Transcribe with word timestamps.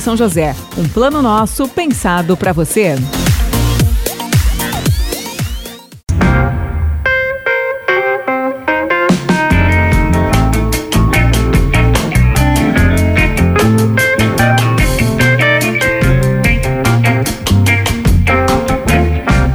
São 0.00 0.16
José. 0.16 0.54
Um 0.76 0.88
plano 0.88 1.22
nosso 1.22 1.68
pensado 1.68 2.36
para 2.36 2.52
você. 2.52 2.96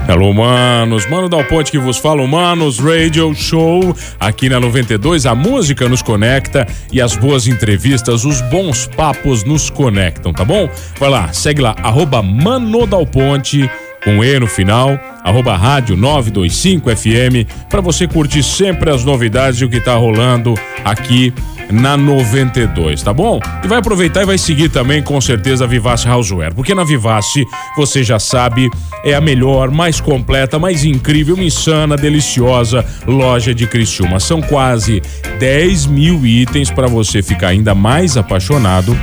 Alô, 0.07 0.33
manos. 0.79 1.05
Mano 1.07 1.27
Dal 1.27 1.43
Ponte 1.43 1.71
que 1.71 1.77
vos 1.77 1.97
fala, 1.97 2.25
Manos 2.25 2.79
Radio 2.79 3.33
Show. 3.35 3.93
Aqui 4.17 4.47
na 4.47 4.61
92, 4.61 5.25
a 5.25 5.35
música 5.35 5.89
nos 5.89 6.01
conecta 6.01 6.65
e 6.89 7.01
as 7.01 7.17
boas 7.17 7.47
entrevistas, 7.47 8.23
os 8.23 8.39
bons 8.43 8.87
papos 8.87 9.43
nos 9.43 9.69
conectam, 9.69 10.31
tá 10.31 10.45
bom? 10.45 10.69
Vai 10.97 11.09
lá, 11.09 11.33
segue 11.33 11.61
lá, 11.61 11.75
arroba 11.83 12.23
Mano 12.23 12.87
Dal 12.87 13.05
Ponte, 13.05 13.69
com 14.03 14.23
E 14.23 14.39
no 14.39 14.47
final, 14.47 14.99
arroba 15.23 15.55
rádio 15.55 15.95
925 15.95 16.95
FM, 16.95 17.67
para 17.69 17.81
você 17.81 18.07
curtir 18.07 18.43
sempre 18.43 18.89
as 18.89 19.03
novidades 19.03 19.59
e 19.61 19.65
o 19.65 19.69
que 19.69 19.79
tá 19.79 19.95
rolando 19.95 20.53
aqui 20.83 21.33
na 21.71 21.95
92, 21.95 23.03
tá 23.03 23.13
bom? 23.13 23.39
E 23.63 23.67
vai 23.67 23.77
aproveitar 23.77 24.23
e 24.23 24.25
vai 24.25 24.37
seguir 24.37 24.69
também 24.69 25.03
com 25.03 25.19
certeza 25.21 25.65
a 25.65 25.67
Vivace 25.67 26.07
Houseware, 26.07 26.53
porque 26.53 26.73
na 26.73 26.83
Vivace, 26.83 27.45
você 27.75 28.03
já 28.03 28.17
sabe, 28.17 28.69
é 29.03 29.13
a 29.13 29.21
melhor, 29.21 29.69
mais 29.69 30.01
completa, 30.01 30.57
mais 30.57 30.83
incrível, 30.83 31.37
insana, 31.37 31.95
deliciosa 31.95 32.83
loja 33.05 33.53
de 33.53 33.67
Criciúma. 33.67 34.19
São 34.19 34.41
quase 34.41 35.01
10 35.39 35.85
mil 35.85 36.25
itens 36.25 36.71
para 36.71 36.87
você 36.87 37.21
ficar 37.21 37.49
ainda 37.49 37.75
mais 37.75 38.17
apaixonado 38.17 38.97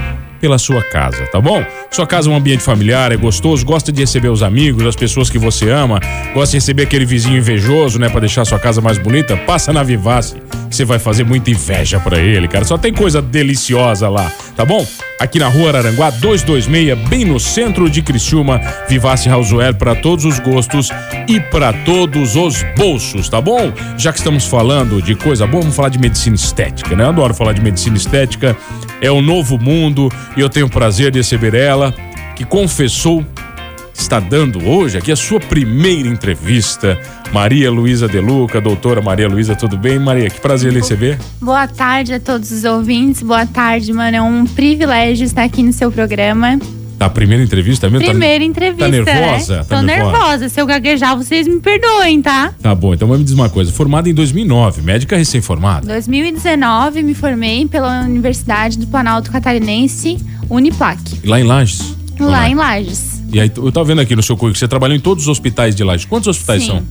pela 0.47 0.59
sua 0.59 0.81
casa, 0.81 1.27
tá 1.27 1.41
bom? 1.41 1.61
Sua 1.91 2.07
casa 2.07 2.31
é 2.31 2.33
um 2.33 2.37
ambiente 2.37 2.63
familiar, 2.63 3.11
é 3.11 3.17
gostoso, 3.17 3.67
gosta 3.67 3.91
de 3.91 4.01
receber 4.01 4.29
os 4.29 4.45
amigos, 4.45 4.87
as 4.87 4.95
pessoas 4.95 5.29
que 5.29 5.41
você 5.41 5.69
ama, 5.71 5.99
gosta 6.33 6.53
de 6.53 6.59
receber 6.59 6.85
aquele 6.85 7.05
vizinho 7.05 7.37
invejoso, 7.37 7.99
né, 7.99 8.09
para 8.09 8.21
deixar 8.21 8.45
sua 8.45 8.59
casa 8.61 8.81
mais 8.81 8.97
bonita. 8.97 9.37
Passa 9.37 9.73
na 9.73 9.83
Vivace, 9.83 10.37
você 10.71 10.85
vai 10.85 11.01
fazer 11.01 11.25
muita 11.25 11.51
inveja 11.51 11.99
para 11.99 12.21
ele, 12.21 12.47
cara. 12.47 12.65
Só 12.65 12.79
tem 12.79 12.95
coisa 12.95 13.21
deliciosa 13.21 14.09
lá, 14.09 14.31
tá 14.57 14.65
bom? 14.65 14.87
Aqui 15.19 15.41
na 15.41 15.49
Rua 15.49 15.71
Araranguá 15.71 16.11
226, 16.11 17.09
bem 17.09 17.25
no 17.25 17.41
centro 17.41 17.91
de 17.91 18.01
Criciúma, 18.01 18.61
Vivace 18.89 19.29
Houseware 19.29 19.75
para 19.75 19.97
todos 19.97 20.25
os 20.25 20.39
gostos 20.39 20.91
e 21.27 21.41
para 21.41 21.73
todos 21.73 22.37
os 22.37 22.63
bolsos, 22.77 23.29
tá 23.29 23.41
bom? 23.41 23.73
Já 23.99 24.13
que 24.13 24.19
estamos 24.19 24.45
falando 24.45 25.03
de 25.03 25.17
coisa 25.17 25.45
boa, 25.45 25.63
vamos 25.63 25.75
falar 25.75 25.89
de 25.89 25.99
medicina 25.99 26.37
estética, 26.37 26.95
né? 26.95 27.03
Eu 27.03 27.09
adoro 27.09 27.35
falar 27.35 27.53
de 27.53 27.63
medicina 27.63 27.97
estética. 27.97 28.57
É 29.01 29.11
o 29.11 29.21
novo 29.21 29.59
mundo 29.59 30.11
e 30.37 30.41
eu 30.41 30.49
tenho 30.49 30.67
o 30.67 30.71
prazer 30.71 31.11
de 31.11 31.19
receber 31.19 31.55
ela, 31.55 31.93
que 32.35 32.45
confessou 32.45 33.25
está 33.99 34.21
dando 34.21 34.65
hoje 34.69 34.99
aqui 34.99 35.11
a 35.11 35.17
sua 35.17 35.41
primeira 35.41 36.09
entrevista. 36.09 36.99
Maria 37.33 37.71
Luísa 37.71 38.07
Deluca, 38.07 38.61
doutora 38.61 39.03
Maria 39.03 39.29
Luísa, 39.29 39.57
tudo 39.57 39.77
bem? 39.77 39.99
Maria, 39.99 40.31
que 40.31 40.41
prazer 40.41 40.73
lhe 40.73 40.79
receber. 40.79 41.19
Boa 41.41 41.67
tarde 41.67 42.15
a 42.15 42.21
todos 42.21 42.53
os 42.53 42.65
ouvintes. 42.65 43.23
Boa 43.23 43.47
tarde, 43.47 43.93
mano. 43.93 44.17
É 44.17 44.23
um 44.23 44.45
privilégio 44.47 45.25
estar 45.25 45.43
aqui 45.43 45.63
no 45.63 45.73
seu 45.73 45.91
programa. 45.91 46.59
Tá, 46.99 47.11
primeira 47.11 47.43
entrevista 47.43 47.91
mesmo? 47.91 48.07
Primeira 48.07 48.43
entrevista. 48.43 48.85
Tá 48.85 48.91
nervosa? 48.91 49.57
Né? 49.59 49.65
Tá 49.65 49.77
Tô 49.77 49.83
nervosa. 49.83 50.13
nervosa. 50.19 50.49
Se 50.49 50.61
eu 50.61 50.67
gaguejar, 50.67 51.17
vocês 51.17 51.47
me 51.47 51.61
perdoem, 51.61 52.23
tá? 52.23 52.55
Tá 52.63 52.75
bom, 52.75 52.95
então 52.95 53.07
vamos 53.07 53.21
me 53.21 53.25
dizer 53.25 53.37
uma 53.37 53.51
coisa. 53.51 53.71
Formada 53.71 54.09
em 54.09 54.15
2009, 54.15 54.81
médica 54.83 55.17
recém-formada. 55.17 55.87
2019 55.87 57.03
me 57.03 57.15
formei 57.15 57.67
pela 57.67 58.03
Universidade 58.03 58.79
do 58.79 58.87
Planalto 58.87 59.31
Catarinense, 59.31 60.17
Uniplac, 60.49 61.01
Lá 61.25 61.39
em 61.39 61.45
Lages? 61.45 61.95
Lá 62.19 62.43
não? 62.43 62.49
em 62.49 62.55
Lages. 62.55 63.17
E 63.33 63.41
aí, 63.41 63.51
eu 63.55 63.73
tava 63.73 63.85
vendo 63.87 64.01
aqui 64.01 64.15
no 64.17 64.23
seu 64.23 64.37
currículo 64.37 64.53
que 64.55 64.59
você 64.61 64.69
trabalhou 64.69 64.97
em 64.97 65.01
todos 65.01 65.25
os 65.25 65.29
hospitais 65.29 65.75
de 65.75 65.83
Lages. 65.85 66.07
Quantos 66.07 66.29
hospitais 66.29 66.63
Sim. 66.63 66.69
são? 66.69 66.83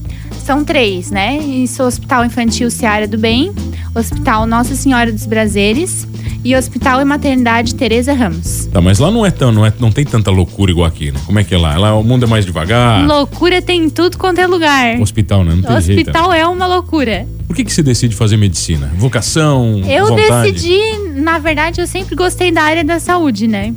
São 0.46 0.64
três, 0.64 1.10
né? 1.10 1.38
Isso, 1.38 1.82
o 1.82 1.86
Hospital 1.86 2.24
Infantil 2.24 2.70
Seara 2.70 3.08
do 3.08 3.18
Bem, 3.18 3.52
Hospital 3.92 4.46
Nossa 4.46 4.76
Senhora 4.76 5.10
dos 5.10 5.26
Prazeres 5.26 6.06
e 6.44 6.54
Hospital 6.54 7.00
e 7.00 7.04
Maternidade 7.04 7.74
Tereza 7.74 8.12
Ramos. 8.12 8.66
Tá, 8.66 8.80
mas 8.80 9.00
lá 9.00 9.10
não 9.10 9.26
é 9.26 9.32
tão, 9.32 9.50
não, 9.50 9.66
é, 9.66 9.72
não 9.80 9.90
tem 9.90 10.04
tanta 10.04 10.30
loucura 10.30 10.70
igual 10.70 10.86
aqui, 10.86 11.10
né? 11.10 11.18
Como 11.26 11.36
é 11.36 11.42
que 11.42 11.52
é 11.52 11.58
lá? 11.58 11.76
Lá 11.76 11.98
o 11.98 12.04
mundo 12.04 12.26
é 12.26 12.28
mais 12.28 12.46
devagar. 12.46 13.04
Loucura 13.04 13.60
tem 13.60 13.86
em 13.86 13.90
tudo 13.90 14.16
quanto 14.16 14.40
é 14.40 14.46
lugar. 14.46 15.00
Hospital, 15.00 15.42
né? 15.42 15.52
Não 15.56 15.62
tem 15.62 15.80
jeito. 15.80 16.06
né? 16.06 16.12
Hospital 16.12 16.32
é 16.32 16.46
uma 16.46 16.66
loucura. 16.68 17.26
Por 17.48 17.56
que, 17.56 17.64
que 17.64 17.72
você 17.72 17.82
decide 17.82 18.14
fazer 18.14 18.36
medicina? 18.36 18.92
Vocação? 18.96 19.82
Eu 19.84 20.06
vontade? 20.06 20.52
decidi, 20.52 20.80
na 21.16 21.40
verdade, 21.40 21.80
eu 21.80 21.88
sempre 21.88 22.14
gostei 22.14 22.52
da 22.52 22.62
área 22.62 22.84
da 22.84 23.00
saúde, 23.00 23.48
né? 23.48 23.74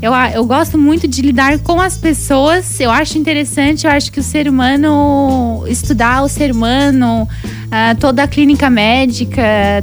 Eu, 0.00 0.12
eu 0.34 0.44
gosto 0.44 0.76
muito 0.76 1.08
de 1.08 1.22
lidar 1.22 1.58
com 1.60 1.80
as 1.80 1.96
pessoas, 1.96 2.78
eu 2.80 2.90
acho 2.90 3.16
interessante, 3.16 3.86
eu 3.86 3.90
acho 3.90 4.12
que 4.12 4.20
o 4.20 4.22
ser 4.22 4.46
humano, 4.46 5.64
estudar 5.66 6.22
o 6.22 6.28
ser 6.28 6.52
humano, 6.52 7.26
ah, 7.70 7.96
toda 7.98 8.22
a 8.22 8.28
clínica 8.28 8.68
médica, 8.68 9.42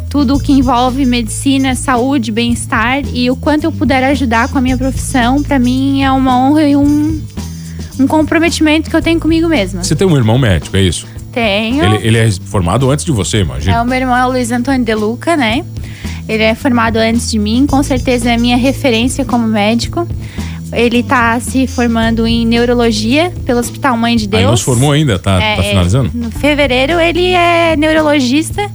tudo 0.10 0.36
o 0.36 0.40
que 0.40 0.54
envolve 0.54 1.04
medicina, 1.04 1.74
saúde, 1.74 2.32
bem-estar 2.32 3.02
e 3.12 3.30
o 3.32 3.36
quanto 3.36 3.64
eu 3.64 3.72
puder 3.72 4.04
ajudar 4.04 4.50
com 4.50 4.58
a 4.60 4.62
minha 4.62 4.78
profissão, 4.78 5.42
pra 5.42 5.58
mim 5.58 6.04
é 6.04 6.12
uma 6.12 6.38
honra 6.38 6.64
e 6.70 6.76
um, 6.76 7.20
um 8.00 8.06
comprometimento 8.06 8.92
que 8.92 8.96
eu 8.96 9.02
tenho 9.02 9.20
comigo 9.20 9.48
mesma. 9.48 9.84
Você 9.84 9.96
tem 9.96 10.06
um 10.06 10.16
irmão 10.16 10.38
médico, 10.38 10.78
é 10.78 10.82
isso? 10.82 11.08
Tenho. 11.32 11.84
Ele, 11.84 12.08
ele 12.08 12.18
é 12.20 12.32
formado 12.46 12.92
antes 12.92 13.04
de 13.04 13.12
você, 13.12 13.40
imagina. 13.42 13.78
É, 13.78 13.82
o 13.82 13.86
meu 13.86 13.98
irmão 13.98 14.16
é 14.16 14.26
o 14.28 14.30
Luiz 14.30 14.52
Antônio 14.52 14.86
De 14.86 14.94
Luca, 14.94 15.36
né? 15.36 15.66
Ele 16.28 16.44
é 16.44 16.56
formado 16.56 16.98
antes 16.98 17.30
de 17.32 17.38
mim, 17.40 17.66
com 17.68 17.82
certeza 17.84 18.30
é 18.32 18.36
a 18.36 18.38
minha 18.38 18.58
referência 18.58 19.26
como 19.26 19.48
médico. 19.48 20.08
Ele 20.72 21.04
tá 21.04 21.40
se 21.40 21.68
formando 21.68 22.26
em 22.26 22.46
neurologia 22.48 23.32
pelo 23.46 23.60
Hospital 23.60 23.96
Mãe 23.96 24.16
de 24.16 24.28
Deus. 24.28 24.42
Aí 24.42 24.48
não 24.48 24.58
se 24.58 24.64
formou 24.64 24.92
ainda, 24.92 25.20
tá, 25.20 25.42
É, 25.42 25.56
tá 25.56 25.64
finalizando? 25.64 26.10
No 26.14 26.32
fevereiro 26.32 27.00
ele 27.00 27.28
é 27.28 27.76
neurologista 27.76 28.72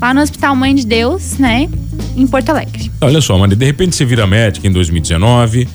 lá 0.00 0.14
no 0.14 0.20
Hospital 0.20 0.54
Mãe 0.54 0.74
de 0.74 0.86
Deus, 0.86 1.38
né? 1.38 1.68
Em 2.16 2.26
Porto 2.26 2.50
Alegre. 2.50 2.90
Olha 3.00 3.20
só, 3.20 3.36
mano, 3.36 3.56
de 3.56 3.64
repente 3.64 3.96
você 3.96 4.04
vira 4.04 4.26
médica 4.26 4.66
em 4.66 4.72
2019 4.72 5.66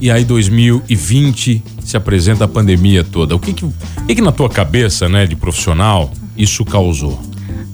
e 0.00 0.10
aí 0.10 0.24
2020 0.24 1.62
se 1.84 1.96
apresenta 1.96 2.44
a 2.44 2.48
pandemia 2.48 3.02
toda. 3.04 3.34
O 3.34 3.38
que 3.38 3.52
que, 3.52 3.64
o 3.64 3.72
que, 4.06 4.14
que 4.14 4.22
na 4.22 4.32
tua 4.32 4.48
cabeça, 4.48 5.08
né, 5.08 5.26
de 5.26 5.34
profissional, 5.34 6.12
isso 6.36 6.64
causou? 6.64 7.20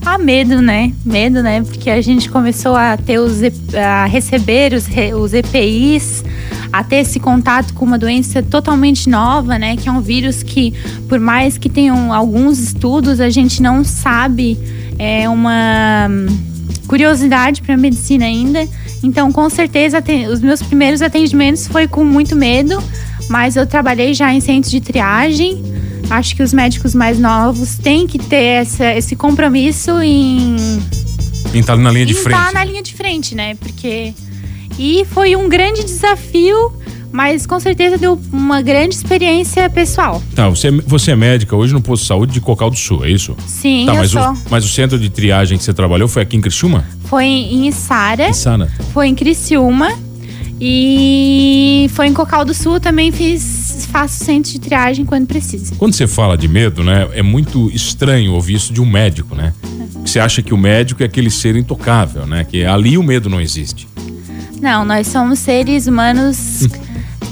Ah, 0.04 0.18
medo, 0.18 0.62
né? 0.62 0.92
Medo, 1.04 1.42
né? 1.42 1.62
Porque 1.62 1.90
a 1.90 2.00
gente 2.00 2.30
começou 2.30 2.74
a 2.74 2.96
ter 2.96 3.18
os 3.18 3.40
a 3.76 4.06
receber 4.06 4.72
os, 4.72 4.86
os 5.14 5.34
EPIs, 5.34 6.24
a 6.72 6.82
ter 6.82 6.96
esse 6.96 7.20
contato 7.20 7.74
com 7.74 7.84
uma 7.84 7.98
doença 7.98 8.42
totalmente 8.42 9.08
nova, 9.08 9.58
né? 9.58 9.76
Que 9.76 9.88
é 9.88 9.92
um 9.92 10.00
vírus 10.00 10.42
que, 10.42 10.72
por 11.08 11.20
mais 11.20 11.58
que 11.58 11.68
tenham 11.68 12.12
alguns 12.12 12.58
estudos, 12.58 13.20
a 13.20 13.28
gente 13.28 13.62
não 13.62 13.84
sabe. 13.84 14.58
É 14.98 15.28
uma 15.28 16.08
hum, 16.10 16.26
curiosidade 16.86 17.62
para 17.62 17.74
a 17.74 17.78
medicina 17.78 18.24
ainda. 18.24 18.66
Então, 19.02 19.30
com 19.32 19.48
certeza, 19.48 20.02
os 20.30 20.40
meus 20.40 20.62
primeiros 20.62 21.02
atendimentos 21.02 21.66
foi 21.66 21.86
com 21.86 22.04
muito 22.04 22.36
medo, 22.36 22.82
mas 23.28 23.56
eu 23.56 23.66
trabalhei 23.66 24.12
já 24.12 24.32
em 24.32 24.40
centros 24.40 24.70
de 24.70 24.80
triagem. 24.80 25.62
Acho 26.10 26.34
que 26.34 26.42
os 26.42 26.52
médicos 26.52 26.94
mais 26.94 27.18
novos 27.18 27.76
têm 27.76 28.06
que 28.06 28.18
ter 28.18 28.42
essa- 28.42 28.92
esse 28.94 29.14
compromisso 29.14 30.02
em 30.02 30.56
Em 31.54 31.60
estar 31.60 31.76
na 31.76 31.90
linha 31.92 32.04
de 32.06 32.12
em 32.12 32.16
frente. 32.16 32.36
estar 32.38 32.52
na 32.52 32.64
linha 32.64 32.82
de 32.82 32.94
frente, 32.94 33.34
né? 33.34 33.54
Porque 33.54 34.12
e 34.78 35.04
foi 35.12 35.36
um 35.36 35.48
grande 35.48 35.84
desafio, 35.84 36.72
mas 37.12 37.46
com 37.46 37.60
certeza 37.60 37.96
deu 37.96 38.20
uma 38.32 38.60
grande 38.60 38.94
experiência 38.96 39.68
pessoal. 39.70 40.20
Tá, 40.34 40.48
você, 40.48 40.68
é- 40.68 40.70
você 40.72 41.10
é 41.12 41.16
médica 41.16 41.54
hoje 41.54 41.72
no 41.72 41.80
posto 41.80 42.02
de 42.02 42.08
saúde 42.08 42.32
de 42.32 42.40
Cocal 42.40 42.70
do 42.70 42.76
Sul, 42.76 43.04
é 43.04 43.10
isso? 43.10 43.36
Sim, 43.46 43.84
tá, 43.86 43.92
eu 43.92 43.98
mas 43.98 44.10
sou. 44.10 44.20
o, 44.32 44.36
mas 44.50 44.64
o 44.64 44.68
centro 44.68 44.98
de 44.98 45.10
triagem 45.10 45.58
que 45.58 45.62
você 45.64 45.72
trabalhou 45.72 46.08
foi 46.08 46.22
aqui 46.22 46.36
em 46.36 46.40
Criciúma? 46.40 46.84
Foi 47.04 47.24
em 47.24 47.68
Içara, 47.68 48.28
Em 48.30 48.32
Sana. 48.32 48.68
foi 48.92 49.06
em 49.08 49.14
Criciúma 49.14 49.92
e 50.60 51.88
foi 51.94 52.06
em 52.08 52.12
Cocal 52.12 52.44
do 52.44 52.52
Sul 52.54 52.78
também 52.80 53.10
fiz 53.12 53.59
faço 53.90 54.24
centro 54.24 54.52
de 54.52 54.58
triagem 54.58 55.04
quando 55.04 55.26
precisa. 55.26 55.74
Quando 55.76 55.94
você 55.94 56.06
fala 56.06 56.38
de 56.38 56.48
medo, 56.48 56.82
né, 56.84 57.08
é 57.12 57.22
muito 57.22 57.70
estranho 57.70 58.32
ouvir 58.32 58.54
isso 58.54 58.72
de 58.72 58.80
um 58.80 58.86
médico, 58.86 59.34
né? 59.34 59.52
Você 60.04 60.18
acha 60.18 60.42
que 60.42 60.54
o 60.54 60.56
médico 60.56 61.02
é 61.02 61.06
aquele 61.06 61.30
ser 61.30 61.56
intocável, 61.56 62.26
né? 62.26 62.44
Que 62.44 62.64
ali 62.64 62.96
o 62.96 63.02
medo 63.02 63.28
não 63.28 63.40
existe. 63.40 63.86
Não, 64.60 64.84
nós 64.84 65.06
somos 65.06 65.38
seres 65.38 65.86
humanos 65.86 66.66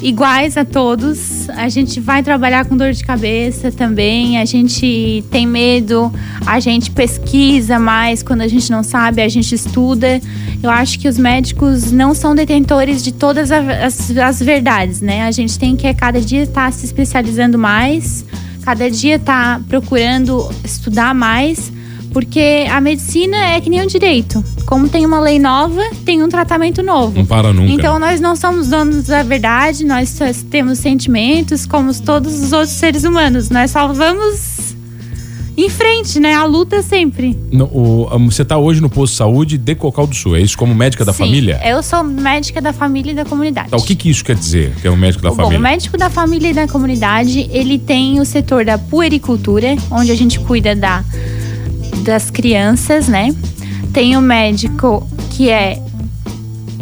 iguais 0.03 0.57
a 0.57 0.65
todos. 0.65 1.49
A 1.51 1.69
gente 1.69 2.01
vai 2.01 2.23
trabalhar 2.23 2.65
com 2.65 2.77
dor 2.77 2.93
de 2.93 3.05
cabeça 3.05 3.71
também. 3.73 4.39
A 4.39 4.45
gente 4.45 5.25
tem 5.31 5.47
medo, 5.47 6.13
a 6.47 6.61
gente 6.61 6.91
pesquisa 6.91 7.79
mais 7.79 8.23
quando 8.23 8.43
a 8.43 8.49
gente 8.49 8.71
não 8.71 8.83
sabe, 8.83 9.23
a 9.23 9.29
gente 9.29 9.55
estuda. 9.55 10.21
Eu 10.63 10.71
acho 10.71 10.99
que 10.99 11.09
os 11.09 11.19
médicos 11.19 11.93
não 11.93 12.15
são 12.15 12.35
detentores 12.35 13.03
de 13.03 13.13
todas 13.13 13.51
as, 13.51 14.17
as 14.17 14.41
verdades, 14.41 15.01
né? 15.01 15.23
A 15.23 15.31
gente 15.31 15.59
tem 15.59 15.77
que 15.77 15.87
a 15.87 15.95
cada 15.95 16.21
dia 16.21 16.43
estar 16.43 16.67
tá 16.67 16.73
se 16.73 16.85
especializando 16.85 17.59
mais, 17.59 18.25
cada 18.63 18.91
dia 18.91 19.17
estar 19.17 19.59
tá 19.59 19.65
procurando 19.69 20.49
estudar 20.65 21.15
mais 21.15 21.73
porque 22.13 22.67
a 22.71 22.81
medicina 22.81 23.37
é 23.37 23.61
que 23.61 23.71
nem 23.71 23.83
o 23.83 23.87
direito. 23.87 24.43
Como 24.69 24.87
tem 24.87 25.07
uma 25.07 25.19
lei 25.19 25.39
nova, 25.39 25.81
tem 26.05 26.23
um 26.23 26.29
tratamento 26.29 26.83
novo. 26.83 27.17
Não 27.17 27.25
para 27.25 27.55
nunca. 27.55 27.73
Então 27.73 27.99
nós 27.99 28.21
não 28.21 28.37
somos 28.37 28.69
donos 28.69 29.07
da 29.07 29.23
verdade, 29.23 29.83
nós 29.83 30.21
temos 30.51 30.79
sentimentos 30.79 31.65
como 31.65 31.91
todos 32.03 32.39
os 32.39 32.53
outros 32.53 32.73
seres 32.73 33.03
humanos. 33.03 33.49
Nós 33.49 33.71
só 33.71 33.91
vamos 33.91 34.77
em 35.57 35.71
frente, 35.71 36.21
né? 36.21 36.35
A 36.35 36.45
luta 36.45 36.83
sempre. 36.83 37.35
No, 37.51 37.65
o, 37.65 38.19
você 38.31 38.43
está 38.43 38.59
hoje 38.59 38.83
no 38.83 38.91
posto 38.91 39.13
de 39.13 39.17
saúde 39.17 39.57
de 39.57 39.75
Cocal 39.75 40.07
do 40.07 40.15
Sul, 40.15 40.37
é 40.37 40.43
isso 40.43 40.59
como 40.59 40.75
médica 40.75 41.03
da 41.03 41.15
Sim, 41.15 41.25
família? 41.25 41.59
Eu 41.65 41.83
sou 41.83 42.05
médica 42.05 42.61
da 42.61 42.75
família 42.75 43.13
e 43.13 43.15
da 43.15 43.25
comunidade. 43.25 43.71
Tá, 43.71 43.77
o 43.79 43.83
que, 43.83 43.97
que 43.97 44.11
isso 44.11 44.23
quer 44.23 44.37
dizer, 44.37 44.75
que 44.83 44.87
é 44.87 44.91
um 44.91 44.97
médico 44.97 45.23
da 45.23 45.31
Bom, 45.31 45.37
família? 45.37 45.59
O 45.59 45.63
médico 45.63 45.97
da 45.97 46.11
família 46.11 46.51
e 46.51 46.53
da 46.53 46.69
comunidade, 46.69 47.49
ele 47.51 47.79
tem 47.79 48.21
o 48.21 48.25
setor 48.27 48.67
da 48.67 48.77
puericultura, 48.77 49.77
onde 49.91 50.13
a 50.13 50.15
gente 50.15 50.39
cuida 50.39 50.77
da 50.77 51.03
das 52.05 52.31
crianças, 52.31 53.09
né? 53.09 53.35
Tem 53.93 54.17
o 54.17 54.21
médico 54.21 55.07
que 55.31 55.51
é 55.51 55.83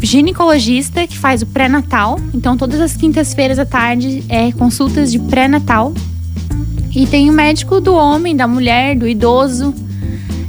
ginecologista, 0.02 1.06
que 1.06 1.16
faz 1.16 1.42
o 1.42 1.46
pré-natal. 1.46 2.18
Então, 2.34 2.56
todas 2.56 2.80
as 2.80 2.96
quintas-feiras 2.96 3.58
à 3.58 3.66
tarde 3.66 4.24
é 4.28 4.52
consultas 4.52 5.10
de 5.10 5.18
pré-natal. 5.18 5.92
E 6.94 7.06
tem 7.06 7.28
o 7.28 7.32
médico 7.32 7.80
do 7.80 7.94
homem, 7.94 8.34
da 8.34 8.46
mulher, 8.46 8.96
do 8.96 9.06
idoso, 9.06 9.74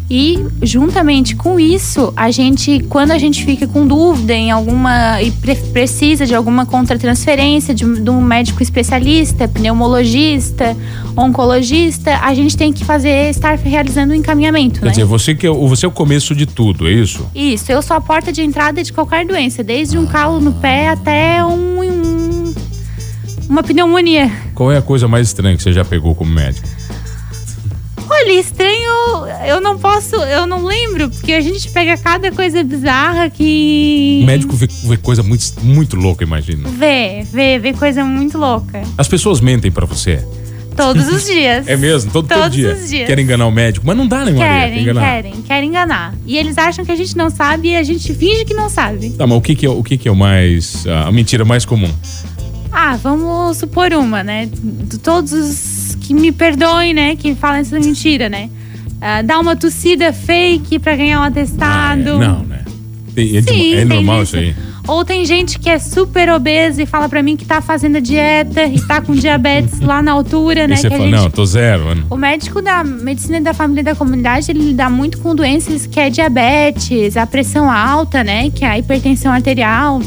e 0.10 0.46
juntamente 0.64 1.36
com 1.36 1.60
isso, 1.60 2.14
a 2.16 2.32
gente, 2.32 2.80
quando 2.88 3.12
a 3.12 3.18
gente 3.18 3.44
fica 3.44 3.68
com 3.68 3.86
dúvida 3.86 4.34
em 4.34 4.52
alguma 4.52 5.22
e 5.22 5.32
pre 5.32 5.56
precisa 5.56 6.26
de 6.26 6.34
alguma 6.34 6.66
contratransferência 6.66 7.74
de, 7.74 8.02
de 8.02 8.10
um 8.10 8.22
médico 8.22 8.64
especialista, 8.64 9.48
pneumologista, 9.48 10.78
oncologista, 11.16 12.20
a 12.22 12.34
gente 12.34 12.56
tem 12.56 12.72
que 12.72 12.86
fazer 12.86 13.30
estar 13.30 13.58
realizando 13.58 14.12
o 14.12 14.14
um 14.14 14.20
encaminhamento. 14.20 14.80
Quer 14.80 14.86
né? 14.86 14.92
dizer, 14.92 15.06
você 15.06 15.36
que 15.36 15.46
é, 15.46 15.50
você 15.50 15.86
é 15.86 15.90
o 15.90 15.92
começo 15.92 16.34
de 16.34 16.46
tudo, 16.46 16.88
é 16.88 16.92
isso? 16.92 17.28
Isso, 17.36 17.70
eu 17.72 17.82
sou 17.82 17.98
a 17.98 18.02
porta 18.02 18.32
de 18.32 18.42
entrada 18.42 18.82
de 18.82 18.94
qualquer 18.94 19.26
doença, 19.26 19.62
desde 19.64 19.98
um 19.98 20.06
calo 20.06 20.40
no 20.40 20.54
pé 20.54 20.88
até 20.90 21.44
um, 21.44 21.82
um 21.82 22.54
uma 23.50 23.64
pneumonia. 23.64 24.32
Qual 24.54 24.72
é 24.72 24.78
a 24.78 24.82
coisa 24.82 25.08
mais 25.08 25.28
estranha 25.28 25.56
que 25.56 25.64
você 25.64 25.74
já 25.74 25.84
pegou 25.84 26.14
como 26.14 26.32
médico? 26.32 26.68
Olha, 28.10 28.40
estranho, 28.40 29.28
eu 29.46 29.60
não 29.60 29.78
posso, 29.78 30.16
eu 30.16 30.48
não 30.48 30.66
lembro, 30.66 31.10
porque 31.10 31.34
a 31.34 31.42
gente 31.42 31.70
pega 31.70 31.98
cada 31.98 32.32
coisa 32.32 32.64
bizarra 32.64 33.30
que. 33.30 34.20
O 34.24 34.26
médico 34.26 34.56
vê, 34.56 34.68
vê 34.86 34.98
coisa 34.98 35.22
muito, 35.22 35.46
muito 35.62 35.96
louca, 35.96 36.24
imagina. 36.24 36.70
Vê, 36.70 37.24
vê, 37.32 37.60
vê 37.60 37.74
coisa 37.74 38.04
muito 38.06 38.38
louca. 38.38 38.82
As 38.98 39.08
pessoas 39.08 39.42
mentem 39.42 39.72
para 39.72 39.86
você. 39.86 40.26
Todos 40.76 41.08
os 41.12 41.26
dias. 41.26 41.68
É 41.68 41.76
mesmo, 41.76 42.12
todo, 42.12 42.28
Todos 42.28 42.44
todo 42.44 42.52
dia. 42.54 42.74
os 42.74 42.90
dias. 42.90 43.08
Querem 43.08 43.26
enganar 43.26 43.48
o 43.48 43.52
médico, 43.52 43.86
mas 43.86 43.98
não 43.98 44.08
dá, 44.08 44.24
né, 44.24 44.32
Maria? 44.32 44.68
Querem, 44.68 44.82
enganar. 44.84 45.02
querem, 45.02 45.34
querem 45.42 45.70
enganar. 45.70 46.14
E 46.26 46.38
eles 46.38 46.58
acham 46.58 46.86
que 46.86 46.92
a 46.92 46.96
gente 46.96 47.18
não 47.18 47.30
sabe 47.30 47.70
e 47.70 47.76
a 47.76 47.84
gente 47.84 48.14
finge 48.14 48.46
que 48.46 48.54
não 48.54 48.70
sabe. 48.70 49.10
Tá, 49.12 49.28
mas 49.28 49.38
o 49.38 49.42
que, 49.42 49.56
que, 49.56 49.66
é, 49.66 49.70
o 49.70 49.84
que, 49.84 49.98
que 49.98 50.08
é 50.08 50.12
o 50.12 50.16
mais. 50.16 50.86
a 50.88 51.12
mentira 51.12 51.44
mais 51.44 51.66
comum? 51.66 51.92
Ah, 52.72 52.96
vamos 52.96 53.58
supor 53.58 53.92
uma, 53.94 54.24
né? 54.24 54.50
Todos 55.02 55.34
os 55.34 55.77
que 56.08 56.14
me 56.14 56.32
perdoem, 56.32 56.94
né? 56.94 57.16
Que 57.16 57.36
falam 57.36 57.58
essa 57.58 57.78
mentira, 57.78 58.30
né? 58.30 58.50
Uh, 58.98 59.24
dá 59.26 59.40
uma 59.40 59.56
tossida 59.56 60.14
fake 60.14 60.80
pra 60.80 60.96
ganhar 60.96 61.20
um 61.20 61.24
atestado. 61.24 62.12
Ah, 62.12 62.16
é. 62.16 62.28
Não, 62.28 62.44
né? 62.44 62.64
Tem, 63.14 63.36
é, 63.36 63.42
Sim, 63.42 63.74
é 63.76 63.86
normal 63.86 64.24
isso 64.24 64.38
aí. 64.38 64.56
Ou 64.88 65.04
tem 65.04 65.26
gente 65.26 65.60
que 65.60 65.70
é 65.70 65.78
super 65.80 66.30
obesa 66.30 66.82
e 66.82 66.86
fala 66.86 67.10
pra 67.10 67.22
mim 67.22 67.36
que 67.36 67.44
tá 67.44 67.60
fazendo 67.60 67.98
a 67.98 68.00
dieta 68.00 68.64
e 68.64 68.80
tá 68.80 69.02
com 69.02 69.14
diabetes 69.14 69.82
lá 69.82 70.02
na 70.02 70.14
altura, 70.14 70.66
né? 70.66 70.78
Você 70.78 70.90
que 70.90 70.96
fala, 70.96 71.10
gente... 71.10 71.20
não, 71.20 71.30
tô 71.30 71.46
zero. 71.46 71.84
Mano. 71.84 72.08
O 72.10 72.16
médico 72.16 72.62
da 72.62 72.86
medicina 72.86 73.42
da 73.42 73.54
família 73.54 73.82
e 73.82 73.84
da 73.84 73.96
comunidade, 73.96 74.50
ele 74.50 74.62
lida 74.62 74.90
muito 74.90 75.18
com 75.18 75.36
doenças 75.36 75.86
que 75.86 76.00
é 76.00 76.10
diabetes, 76.10 77.18
a 77.18 77.28
pressão 77.28 77.70
alta, 77.70 78.24
né? 78.24 78.50
Que 78.50 78.64
é 78.64 78.70
a 78.70 78.80
hipertensão 78.80 79.34
arterial, 79.34 80.02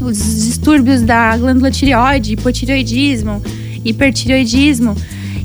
os 0.00 0.44
distúrbios 0.44 1.02
da 1.02 1.36
glândula 1.36 1.68
tireoide, 1.72 2.34
hipotireoidismo, 2.34 3.42
hipertireoidismo. 3.88 4.94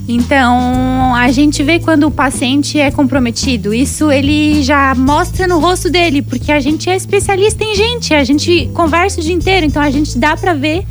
Então, 0.07 1.15
a 1.15 1.31
gente 1.31 1.63
vê 1.63 1.79
quando 1.79 2.07
o 2.07 2.11
paciente 2.11 2.77
é 2.77 2.91
comprometido. 2.91 3.73
Isso 3.73 4.11
ele 4.11 4.61
já 4.61 4.93
mostra 4.95 5.47
no 5.47 5.59
rosto 5.59 5.89
dele, 5.89 6.21
porque 6.21 6.51
a 6.51 6.59
gente 6.59 6.89
é 6.89 6.95
especialista 6.95 7.63
em 7.63 7.73
gente, 7.73 8.13
a 8.13 8.23
gente 8.23 8.69
conversa 8.73 9.21
o 9.21 9.23
dia 9.23 9.33
inteiro, 9.33 9.65
então 9.65 9.81
a 9.81 9.89
gente 9.89 10.17
dá 10.17 10.35
para 10.35 10.53
ver 10.53 10.85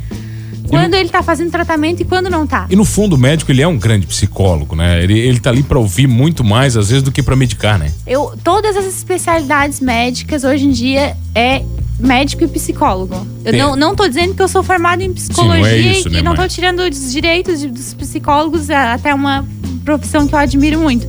quando 0.67 0.95
ele 0.95 1.09
tá 1.09 1.21
fazendo 1.21 1.51
tratamento 1.51 2.01
e 2.01 2.05
quando 2.05 2.29
não 2.29 2.47
tá. 2.47 2.65
E 2.69 2.75
no 2.75 2.83
fundo, 2.83 3.15
o 3.15 3.19
médico, 3.19 3.51
ele 3.51 3.61
é 3.61 3.67
um 3.67 3.77
grande 3.77 4.07
psicólogo, 4.07 4.75
né? 4.75 5.03
Ele, 5.03 5.19
ele 5.19 5.39
tá 5.39 5.51
ali 5.51 5.61
para 5.61 5.77
ouvir 5.77 6.07
muito 6.07 6.43
mais, 6.43 6.75
às 6.75 6.89
vezes, 6.89 7.03
do 7.03 7.11
que 7.11 7.21
para 7.21 7.35
medicar, 7.35 7.77
né? 7.77 7.91
Eu, 8.07 8.33
todas 8.43 8.75
as 8.75 8.85
especialidades 8.85 9.79
médicas, 9.79 10.43
hoje 10.43 10.65
em 10.65 10.71
dia, 10.71 11.15
é 11.35 11.61
médico 11.99 12.43
e 12.43 12.47
psicólogo. 12.47 13.25
Eu 13.45 13.53
não, 13.53 13.75
não 13.75 13.95
tô 13.95 14.07
dizendo 14.07 14.33
que 14.33 14.41
eu 14.41 14.47
sou 14.47 14.63
formado 14.63 15.01
em 15.01 15.13
psicologia 15.13 15.55
Sim, 15.55 15.61
não 15.61 15.67
é 15.67 15.77
isso, 15.77 16.07
e 16.07 16.11
né, 16.11 16.21
não 16.21 16.35
tô 16.35 16.47
tirando 16.47 16.79
os 16.79 17.11
direitos 17.11 17.63
dos 17.63 17.93
psicólogos, 17.93 18.69
é 18.69 18.75
até 18.75 19.13
uma 19.13 19.45
profissão 19.83 20.27
que 20.27 20.33
eu 20.33 20.39
admiro 20.39 20.79
muito. 20.79 21.07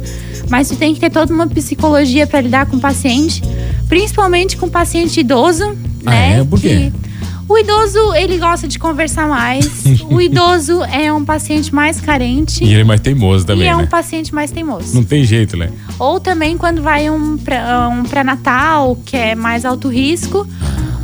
Mas 0.48 0.68
tu 0.68 0.76
tem 0.76 0.94
que 0.94 1.00
ter 1.00 1.10
toda 1.10 1.32
uma 1.32 1.46
psicologia 1.46 2.26
para 2.26 2.40
lidar 2.40 2.66
com 2.66 2.76
o 2.76 2.80
paciente, 2.80 3.42
principalmente 3.88 4.56
com 4.56 4.66
o 4.66 4.70
paciente 4.70 5.20
idoso, 5.20 5.64
ah, 6.04 6.10
né? 6.10 6.40
É? 6.40 6.44
Por 6.44 6.60
quê? 6.60 6.92
Que, 6.92 7.04
o 7.46 7.58
idoso, 7.58 8.14
ele 8.14 8.38
gosta 8.38 8.66
de 8.66 8.78
conversar 8.78 9.28
mais. 9.28 9.84
o 10.10 10.20
idoso 10.20 10.82
é 10.84 11.12
um 11.12 11.24
paciente 11.24 11.74
mais 11.74 12.00
carente. 12.00 12.64
E 12.64 12.70
ele 12.70 12.80
é 12.80 12.84
mais 12.84 13.00
teimoso 13.00 13.44
também. 13.44 13.66
E 13.66 13.68
é 13.68 13.76
né? 13.76 13.82
um 13.82 13.86
paciente 13.86 14.34
mais 14.34 14.50
teimoso. 14.50 14.94
Não 14.94 15.04
tem 15.04 15.24
jeito, 15.24 15.56
né? 15.56 15.70
Ou 15.98 16.18
também 16.18 16.56
quando 16.56 16.80
vai 16.80 17.10
um, 17.10 17.34
um 17.34 18.02
pré-natal, 18.08 18.96
que 19.04 19.16
é 19.16 19.34
mais 19.34 19.64
alto 19.64 19.88
risco. 19.88 20.46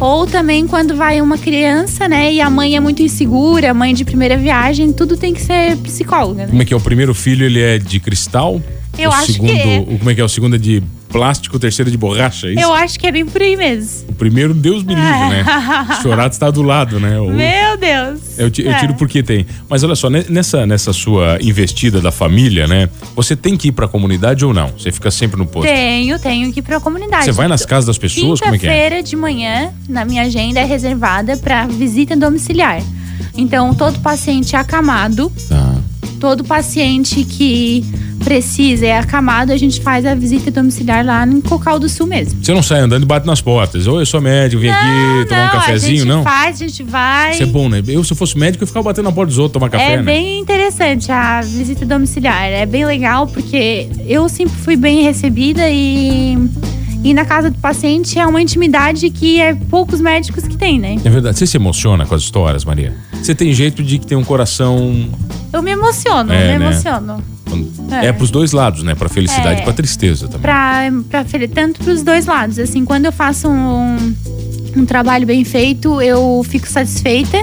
Ou 0.00 0.26
também 0.26 0.67
quando 0.67 0.97
vai 0.97 1.20
uma 1.20 1.37
criança, 1.37 2.08
né? 2.08 2.32
E 2.32 2.41
a 2.41 2.49
mãe 2.49 2.75
é 2.75 2.81
muito 2.81 3.02
insegura, 3.02 3.75
mãe 3.75 3.92
de 3.92 4.02
primeira 4.02 4.35
viagem, 4.35 4.95
tudo 4.95 5.14
tem 5.14 5.35
que 5.35 5.42
ser 5.42 5.76
psicóloga. 5.76 6.45
Né? 6.45 6.49
Como 6.49 6.62
é 6.62 6.64
que 6.64 6.73
é? 6.73 6.76
O 6.76 6.80
primeiro 6.80 7.12
filho, 7.14 7.45
ele 7.45 7.61
é 7.61 7.78
de 7.78 8.00
cristal? 8.00 8.62
Eu 8.99 9.11
o 9.11 9.12
acho 9.12 9.32
segundo, 9.32 9.52
que 9.52 9.59
é. 9.59 9.80
Como 9.99 10.11
é 10.11 10.14
que 10.14 10.20
é? 10.20 10.25
O 10.25 10.28
segundo 10.28 10.56
é 10.56 10.59
de 10.59 10.82
plástico, 11.09 11.56
o 11.56 11.59
terceiro 11.59 11.88
é 11.88 11.92
de 11.92 11.99
borracha, 11.99 12.47
é 12.47 12.52
isso? 12.52 12.61
Eu 12.61 12.73
acho 12.73 12.99
que 12.99 13.04
é 13.06 13.11
bem 13.11 13.26
por 13.26 13.40
aí 13.42 13.56
mesmo. 13.56 14.11
O 14.11 14.14
primeiro, 14.14 14.54
Deus 14.54 14.85
me 14.85 14.94
livre, 14.94 15.11
né? 15.28 15.44
O 15.99 16.02
chorado 16.02 16.32
está 16.32 16.50
do 16.50 16.62
lado, 16.62 17.00
né? 17.00 17.18
O... 17.18 17.28
Meu 17.30 17.76
Deus! 17.76 18.20
Eu, 18.38 18.47
eu 18.47 18.50
tiro 18.50 18.68
É. 18.70 18.92
porque 18.92 19.23
tem. 19.23 19.44
Mas 19.68 19.82
olha 19.82 19.97
só, 19.97 20.09
nessa, 20.09 20.66
nessa 20.66 20.92
sua 20.92 21.38
investida 21.40 22.00
da 22.00 22.12
família, 22.12 22.66
né? 22.68 22.88
Você 23.16 23.35
tem 23.35 23.56
que 23.56 23.68
ir 23.68 23.73
pra 23.73 23.88
comunidade 23.88 24.44
ou 24.44 24.52
não? 24.54 24.68
Você 24.68 24.92
fica 24.92 25.11
sempre 25.11 25.37
no 25.38 25.47
posto? 25.47 25.66
Tenho, 25.68 26.18
tenho 26.18 26.52
que 26.52 26.61
ir 26.61 26.62
pra 26.62 26.78
comunidade. 26.78 27.25
Você 27.25 27.32
vai 27.32 27.49
nas 27.49 27.64
casas 27.66 27.87
das 27.87 27.99
pessoas? 27.99 28.38
Como 28.40 28.54
é 28.54 28.59
que 28.59 28.66
é? 28.66 28.70
Quinta-feira 28.70 29.02
de 29.02 29.16
manhã, 29.16 29.70
na 29.88 30.04
minha 30.04 30.23
agenda, 30.23 30.61
é 30.61 30.64
reservada 30.64 31.37
para 31.37 31.66
visita 31.66 32.16
domiciliar. 32.16 32.80
Então, 33.37 33.75
todo 33.75 33.99
paciente 34.00 34.54
acamado, 34.54 35.32
Tá. 35.49 35.75
todo 36.20 36.44
paciente 36.44 37.25
que 37.25 37.85
precisa 38.25 38.87
é 38.87 38.99
acamado, 38.99 39.53
a 39.53 39.57
gente 39.57 39.81
faz 39.81 40.07
a 40.07 40.15
visita 40.15 40.50
domiciliar 40.50 41.05
lá 41.05 41.27
no 41.27 41.43
Cocal 41.43 41.79
do 41.79 41.89
Sul 41.89 42.07
mesmo. 42.07 42.43
Você 42.43 42.53
não 42.53 42.62
sai 42.62 42.81
andando 42.81 43.03
e 43.03 43.07
bate 43.07 43.27
nas 43.27 43.41
portas. 43.41 43.87
Oi, 43.87 44.03
eu 44.03 44.07
sou 44.07 44.21
médico, 44.21 44.62
vim 44.62 44.69
aqui 44.69 45.29
tomar 45.29 45.41
um 45.41 45.45
não, 45.45 45.53
cafezinho, 45.53 45.95
a 45.95 45.99
gente 45.99 46.09
não? 46.09 46.23
faz, 46.23 46.57
a 46.57 46.67
gente 46.67 46.83
vai. 46.83 47.33
Isso 47.33 47.43
é 47.43 47.47
bom, 47.47 47.69
né? 47.69 47.83
Eu, 47.87 48.05
se 48.05 48.12
eu 48.12 48.17
fosse 48.17 48.39
médico, 48.39 48.62
eu 48.62 48.69
ficava 48.69 48.85
batendo 48.85 49.07
na 49.07 49.12
porta 49.12 49.29
dos 49.29 49.39
outros, 49.39 49.55
tomar 49.55 49.71
café, 49.71 49.95
é 49.95 49.97
né? 49.97 50.03
bem 50.03 50.39
interessante 50.41 51.11
a 51.11 51.41
visita 51.41 51.85
domiciliar. 51.85 52.45
É 52.45 52.67
bem 52.67 52.85
legal 52.85 53.27
porque 53.27 53.89
eu 54.07 54.29
sempre 54.29 54.55
fui 54.59 54.77
bem 54.77 55.03
recebida 55.03 55.69
e 55.69 56.39
e 57.03 57.15
na 57.15 57.25
casa 57.25 57.50
do 57.50 57.59
paciente 57.59 58.19
é 58.19 58.27
uma 58.27 58.43
intimidade 58.43 59.09
que 59.11 59.41
é 59.41 59.55
poucos 59.55 60.00
médicos 60.00 60.47
que 60.47 60.57
têm, 60.57 60.79
né? 60.79 60.97
É 61.03 61.09
verdade. 61.09 61.39
Você 61.39 61.47
se 61.47 61.57
emociona 61.57 62.05
com 62.05 62.15
as 62.15 62.23
histórias, 62.23 62.65
Maria? 62.65 62.95
Você 63.15 63.35
tem 63.35 63.53
jeito 63.55 63.83
de 63.83 63.99
que 63.99 64.07
tem 64.07 64.19
um 64.19 64.25
coração. 64.25 65.09
Eu 65.53 65.62
me 65.62 65.71
emociono, 65.71 66.31
É, 66.31 66.53
me 66.53 66.59
né? 66.59 66.67
emociono. 66.67 67.25
É, 67.90 68.07
É. 68.07 68.12
pros 68.12 68.30
dois 68.30 68.52
lados, 68.52 68.83
né? 68.83 68.95
Pra 68.95 69.09
felicidade 69.09 69.61
É. 69.61 69.62
e 69.62 69.64
pra 69.64 69.73
tristeza 69.73 70.26
também. 70.26 70.40
Pra, 70.42 70.90
pra, 71.09 71.25
tanto 71.54 71.80
pros 71.83 72.02
dois 72.02 72.26
lados. 72.26 72.59
Assim, 72.59 72.85
quando 72.85 73.07
eu 73.07 73.12
faço 73.12 73.49
um, 73.49 74.14
um 74.76 74.85
trabalho 74.87 75.26
bem 75.26 75.45
feito, 75.45 76.00
eu 76.00 76.45
fico 76.49 76.69
satisfeita. 76.69 77.38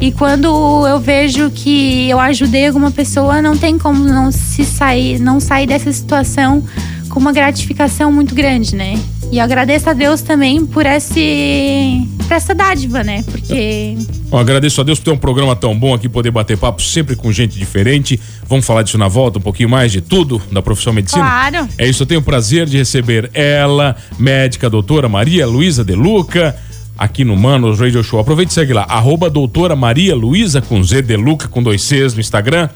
E 0.00 0.12
quando 0.12 0.86
eu 0.86 0.98
vejo 1.00 1.50
que 1.50 2.08
eu 2.10 2.20
ajudei 2.20 2.66
alguma 2.66 2.90
pessoa, 2.90 3.40
não 3.40 3.56
tem 3.56 3.78
como 3.78 4.04
não 4.04 4.30
se 4.30 4.64
sair, 4.64 5.18
não 5.18 5.40
sair 5.40 5.66
dessa 5.66 5.90
situação 5.92 6.62
com 7.08 7.18
uma 7.18 7.32
gratificação 7.32 8.12
muito 8.12 8.34
grande, 8.34 8.76
né? 8.76 8.98
E 9.32 9.38
eu 9.38 9.44
agradeço 9.44 9.88
a 9.88 9.92
Deus 9.94 10.20
também 10.20 10.66
por 10.66 10.84
esse 10.84 12.06
pra 12.26 12.36
essa 12.36 12.54
dádiva, 12.54 13.02
né? 13.02 13.24
Porque. 13.30 13.96
Bom, 14.28 14.38
agradeço 14.38 14.80
a 14.80 14.84
Deus 14.84 14.98
por 14.98 15.04
ter 15.04 15.10
um 15.12 15.16
programa 15.16 15.54
tão 15.54 15.78
bom 15.78 15.94
aqui, 15.94 16.08
poder 16.08 16.30
bater 16.30 16.58
papo 16.58 16.82
sempre 16.82 17.16
com 17.16 17.30
gente 17.32 17.58
diferente. 17.58 18.20
Vamos 18.48 18.66
falar 18.66 18.82
disso 18.82 18.98
na 18.98 19.08
volta, 19.08 19.38
um 19.38 19.42
pouquinho 19.42 19.68
mais 19.68 19.92
de 19.92 20.00
tudo 20.00 20.40
da 20.50 20.60
profissão 20.60 20.92
medicina? 20.92 21.22
Claro. 21.22 21.68
É 21.78 21.86
isso, 21.86 22.02
eu 22.02 22.06
tenho 22.06 22.20
o 22.20 22.24
prazer 22.24 22.66
de 22.66 22.76
receber 22.76 23.30
ela, 23.32 23.96
médica 24.18 24.68
doutora 24.68 25.08
Maria 25.08 25.46
Luísa 25.46 25.84
De 25.84 25.94
Luca, 25.94 26.56
aqui 26.98 27.24
no 27.24 27.36
Manos 27.36 27.80
Radio 27.80 28.02
Show. 28.02 28.20
Aproveite 28.20 28.50
e 28.50 28.54
segue 28.54 28.72
lá, 28.72 28.82
arroba 28.88 29.30
doutora 29.30 29.76
Maria 29.76 30.14
Luísa 30.14 30.60
com 30.60 30.82
Z 30.82 31.02
De 31.02 31.16
Luca 31.16 31.48
com 31.48 31.62
dois 31.62 31.82
Cs 31.82 32.14
no 32.14 32.20
Instagram. 32.20 32.68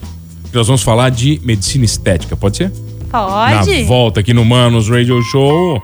Nós 0.53 0.67
vamos 0.67 0.83
falar 0.83 1.11
de 1.11 1.41
medicina 1.45 1.85
estética, 1.85 2.37
pode 2.37 2.57
ser? 2.57 2.73
Pode. 3.11 3.81
Na 3.81 3.87
volta 3.87 4.21
aqui 4.21 4.33
no 4.33 4.45
Manos 4.45 4.89
Radio 4.89 5.21
Show. 5.23 5.81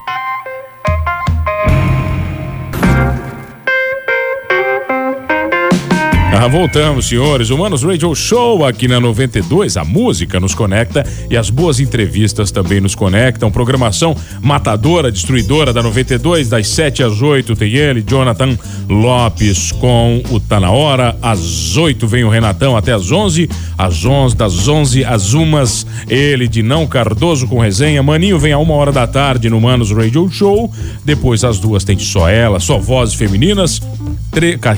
Ah, 6.46 6.48
voltamos, 6.48 7.08
senhores. 7.08 7.50
Humanos 7.50 7.82
Radio 7.82 8.14
Show 8.14 8.64
aqui 8.64 8.86
na 8.86 9.00
92. 9.00 9.76
A 9.76 9.84
música 9.84 10.38
nos 10.38 10.54
conecta 10.54 11.04
e 11.28 11.36
as 11.36 11.50
boas 11.50 11.80
entrevistas 11.80 12.52
também 12.52 12.80
nos 12.80 12.94
conectam. 12.94 13.50
Programação 13.50 14.16
matadora, 14.40 15.10
destruidora 15.10 15.72
da 15.72 15.82
92, 15.82 16.48
das 16.48 16.68
7 16.68 17.02
às 17.02 17.20
8 17.20 17.56
tem 17.56 17.74
ele, 17.74 18.00
Jonathan 18.00 18.56
Lopes 18.88 19.72
com 19.72 20.22
o 20.30 20.38
Tá 20.38 20.60
na 20.60 20.70
Hora. 20.70 21.18
Às 21.20 21.76
8 21.76 22.06
vem 22.06 22.22
o 22.22 22.28
Renatão 22.28 22.76
até 22.76 22.92
às 22.92 23.10
11. 23.10 23.50
Às 23.76 24.04
11, 24.04 24.36
das 24.36 24.68
11 24.68 25.04
às 25.04 25.34
umas, 25.34 25.84
ele 26.08 26.46
de 26.46 26.62
Não 26.62 26.86
Cardoso 26.86 27.48
com 27.48 27.58
resenha. 27.58 28.04
Maninho 28.04 28.38
vem 28.38 28.52
a 28.52 28.58
uma 28.58 28.74
hora 28.74 28.92
da 28.92 29.04
tarde 29.08 29.50
no 29.50 29.58
Humanos 29.58 29.90
Radio 29.90 30.30
Show. 30.30 30.72
Depois 31.04 31.42
às 31.42 31.58
duas 31.58 31.82
tem 31.82 31.98
só 31.98 32.28
ela, 32.28 32.60
só 32.60 32.78
vozes 32.78 33.16
femininas. 33.16 33.80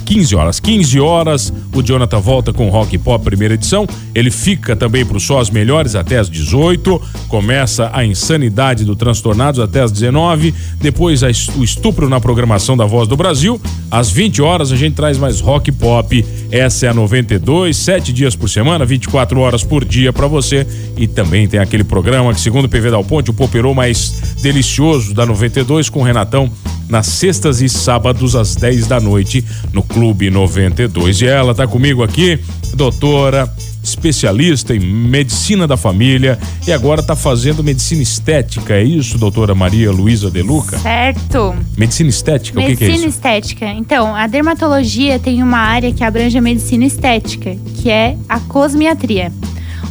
15 0.05 0.37
horas. 0.37 0.61
15 0.61 1.01
horas, 1.01 1.53
o 1.75 1.83
Jonathan 1.83 2.21
volta 2.21 2.53
com 2.53 2.69
Rock 2.69 2.99
Pop 2.99 3.25
primeira 3.25 3.55
edição. 3.55 3.87
Ele 4.15 4.31
fica 4.31 4.75
também 4.75 5.05
pro 5.05 5.21
Só 5.21 5.41
as 5.41 5.51
Melhores 5.51 5.95
até 5.95 6.19
as 6.19 6.29
18. 6.29 7.01
Começa 7.29 7.91
a 7.93 8.05
insanidade 8.05 8.85
do 8.85 8.97
Transtornados 8.97 9.61
até 9.61 9.81
as 9.81 9.93
19. 9.93 10.55
Depois 10.81 11.23
o 11.23 11.65
estupro 11.65 12.09
na 12.09 12.21
programação 12.21 12.77
da 12.77 12.85
Voz 12.85 13.09
do 13.09 13.17
Brasil. 13.17 13.61
Às 13.91 14.11
20 14.11 14.43
horas 14.43 14.73
a 14.73 14.77
gente 14.77 14.95
traz 14.95 15.19
mais 15.19 15.41
Rock 15.41 15.71
Pop. 15.73 16.25
Essa 16.51 16.87
é 16.87 16.89
a 16.89 16.95
92, 16.95 17.77
sete 17.77 18.13
dias 18.13 18.35
por 18.35 18.49
semana, 18.49 18.85
24 18.85 19.39
horas 19.41 19.63
por 19.63 19.85
dia 19.85 20.13
para 20.13 20.27
você. 20.27 20.67
E 20.97 21.07
também 21.07 21.47
tem 21.47 21.61
aquele 21.61 21.85
programa 21.85 22.33
que, 22.33 22.41
segundo 22.41 22.65
o 22.65 22.69
PV 22.69 22.91
Dal 22.91 23.05
Ponte, 23.05 23.31
o 23.31 23.35
poperou 23.35 23.75
mais 23.75 24.37
delicioso 24.43 25.15
da 25.15 25.27
92 25.27 25.89
com 25.89 26.03
Renatão 26.03 26.51
nas 26.89 27.07
sextas 27.07 27.61
e 27.61 27.69
sábados 27.69 28.35
às 28.35 28.57
10 28.57 28.87
da 28.87 28.99
noite 28.99 29.45
no 29.73 29.83
Clube 29.83 30.31
92. 30.31 31.21
E 31.21 31.27
ela 31.27 31.48
tá 31.55 31.67
comigo 31.67 32.03
aqui, 32.03 32.39
doutora, 32.75 33.53
especialista 33.83 34.75
em 34.75 34.81
medicina 34.81 35.67
da 35.67 35.77
família 35.77 36.39
e 36.67 36.73
agora 36.73 37.03
tá 37.03 37.17
fazendo 37.17 37.63
medicina 37.65 38.03
estética, 38.03 38.75
é 38.75 38.83
isso, 38.83 39.19
doutora 39.19 39.55
Maria 39.55 39.91
Luísa 39.91 40.31
De 40.31 40.43
Luca? 40.43 40.79
Certo. 40.79 41.55
Medicina 41.77 42.11
estética, 42.11 42.61
medicina 42.61 42.61
o 42.61 42.71
que, 42.71 42.77
que 42.77 42.85
é 42.85 42.95
isso? 42.95 43.07
Medicina 43.07 43.09
estética. 43.09 43.67
Então, 43.67 44.15
a 44.15 44.27
dermatologia 44.27 45.19
tem 45.19 45.43
uma 45.43 45.59
área 45.59 45.93
que 45.93 46.05
abrange 46.05 46.37
a 46.37 46.43
medicina 46.43 46.85
estética, 46.85 47.57
que 47.77 47.91
é 47.91 48.17
a 48.29 48.41
cosmiatria, 48.41 49.33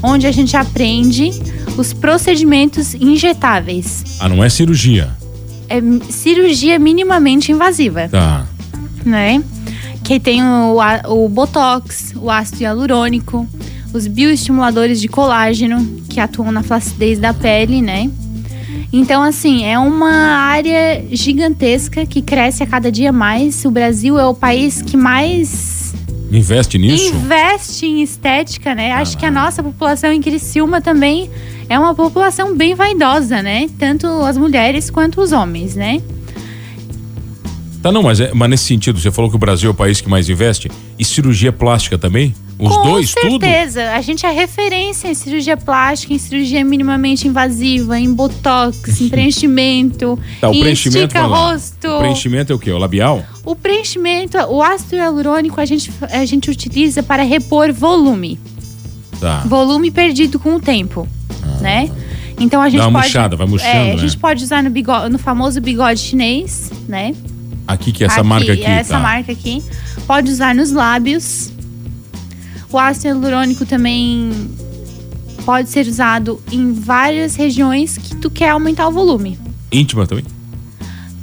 onde 0.04 0.28
a 0.28 0.32
gente 0.32 0.56
aprende 0.56 1.32
os 1.78 1.94
procedimentos 1.94 2.94
injetáveis. 2.94 4.04
Ah, 4.20 4.30
não 4.30 4.44
é 4.44 4.50
cirurgia? 4.50 5.10
É 5.70 5.82
cirurgia 6.10 6.80
minimamente 6.80 7.52
invasiva. 7.52 8.08
Tá. 8.10 8.46
Né? 9.06 9.42
Que 10.08 10.22
tem 10.22 10.42
o, 10.42 10.78
o 11.10 11.28
botox, 11.28 12.14
o 12.16 12.32
ácido 12.32 12.62
hialurônico, 12.64 13.46
os 13.94 14.08
bioestimuladores 14.08 15.02
de 15.02 15.10
colágeno, 15.10 15.86
que 16.10 16.18
atuam 16.18 16.50
na 16.50 16.64
flacidez 16.64 17.20
da 17.20 17.34
pele, 17.34 17.82
né? 17.82 18.10
Então, 18.94 19.22
assim, 19.22 19.66
é 19.66 19.78
uma 19.78 20.10
área 20.10 21.06
gigantesca 21.12 22.06
que 22.06 22.22
cresce 22.22 22.64
a 22.64 22.66
cada 22.66 22.90
dia 22.90 23.12
mais. 23.12 23.66
O 23.66 23.70
Brasil 23.70 24.18
é 24.18 24.26
o 24.26 24.34
país 24.34 24.82
que 24.82 24.96
mais 24.96 25.94
investe 26.32 26.78
nisso? 26.78 27.14
Investe 27.14 27.86
em 27.86 28.02
estética, 28.02 28.74
né? 28.74 28.94
Ah, 28.94 29.00
Acho 29.00 29.18
que 29.18 29.26
a 29.26 29.32
nossa 29.32 29.62
população 29.62 30.12
em 30.12 30.22
Criciúma 30.22 30.80
também 30.80 31.30
é 31.68 31.78
uma 31.78 31.94
população 31.94 32.56
bem 32.56 32.76
vaidosa, 32.76 33.42
né? 33.42 33.68
Tanto 33.78 34.08
as 34.08 34.38
mulheres 34.38 34.90
quanto 34.90 35.20
os 35.20 35.34
homens, 35.34 35.76
né? 35.76 36.02
Tá, 37.82 37.92
não, 37.92 38.04
mas, 38.04 38.20
é, 38.20 38.32
mas 38.34 38.50
nesse 38.50 38.64
sentido, 38.66 39.00
você 39.00 39.12
falou 39.12 39.30
que 39.30 39.36
o 39.36 39.40
Brasil 39.40 39.70
é 39.70 39.72
o 39.72 39.76
país 39.76 40.02
que 40.02 40.10
mais 40.10 40.28
investe. 40.30 40.70
E 40.98 41.06
cirurgia 41.06 41.52
plástica 41.52 41.98
também? 41.98 42.34
Os 42.60 42.76
Com 42.76 42.84
dois, 42.84 43.12
certeza. 43.12 43.28
tudo? 43.28 43.46
Com 43.46 43.52
certeza. 43.52 43.92
A 43.92 44.02
gente 44.02 44.26
é 44.26 44.32
referência 44.32 45.08
em 45.08 45.14
cirurgia 45.14 45.56
plástica, 45.56 46.14
em 46.14 46.18
cirurgia 46.18 46.66
minimamente 46.66 47.28
invasiva, 47.28 48.00
em 48.00 48.12
botox, 48.12 49.00
em 49.00 49.10
preenchimento, 49.10 50.18
tá, 50.42 50.50
o 50.50 50.60
preenchimento, 50.60 51.16
estica 51.16 51.22
rosto. 51.28 51.88
O 51.88 52.00
preenchimento 52.00 52.52
é 52.52 52.56
o 52.56 52.60
quê? 52.60 52.72
O 52.72 52.78
labial? 52.80 53.24
O 53.46 53.56
preenchimento, 53.56 54.38
o 54.38 54.64
ácido 54.64 54.96
hialurônico 54.96 55.62
a 55.62 55.66
gente, 55.66 55.94
a 56.02 56.26
gente 56.26 56.50
utiliza 56.50 57.04
para 57.04 57.22
repor 57.22 57.72
volume. 57.72 58.40
Tá. 59.20 59.44
Volume 59.46 59.92
perdido 59.92 60.40
com 60.40 60.56
o 60.56 60.60
tempo, 60.60 61.08
ah. 61.44 61.62
né? 61.62 61.92
Então 62.40 62.62
a 62.62 62.70
gente 62.70 62.80
Dá 62.80 62.88
uma 62.88 63.00
pode, 63.00 63.14
murchada, 63.14 63.36
vai 63.36 63.48
murchando, 63.48 63.72
é, 63.72 63.84
né? 63.86 63.94
a 63.94 63.98
gente 63.98 64.18
pode 64.18 64.44
usar 64.44 64.64
no, 64.64 64.70
bigode, 64.70 65.12
no 65.12 65.18
famoso 65.18 65.60
bigode 65.60 66.00
chinês, 66.00 66.72
né? 66.88 67.14
Aqui 67.68 67.92
que 67.92 68.04
é 68.04 68.08
essa 68.08 68.22
aqui, 68.22 68.30
marca 68.30 68.54
aqui, 68.54 68.64
essa 68.64 68.94
tá. 68.94 69.00
marca 69.00 69.32
aqui. 69.32 69.64
Pode 70.06 70.32
usar 70.32 70.56
nos 70.56 70.72
lábios. 70.72 71.52
O 72.72 72.78
ácido 72.78 73.08
hialurônico 73.08 73.66
também 73.66 74.32
pode 75.46 75.70
ser 75.70 75.88
usado 75.88 76.42
em 76.52 76.74
várias 76.74 77.36
regiões 77.36 77.98
que 77.98 78.16
tu 78.16 78.30
quer 78.30 78.50
aumentar 78.50 78.88
o 78.88 78.92
volume. 78.92 79.40
Íntima 79.72 80.06
também? 80.06 80.26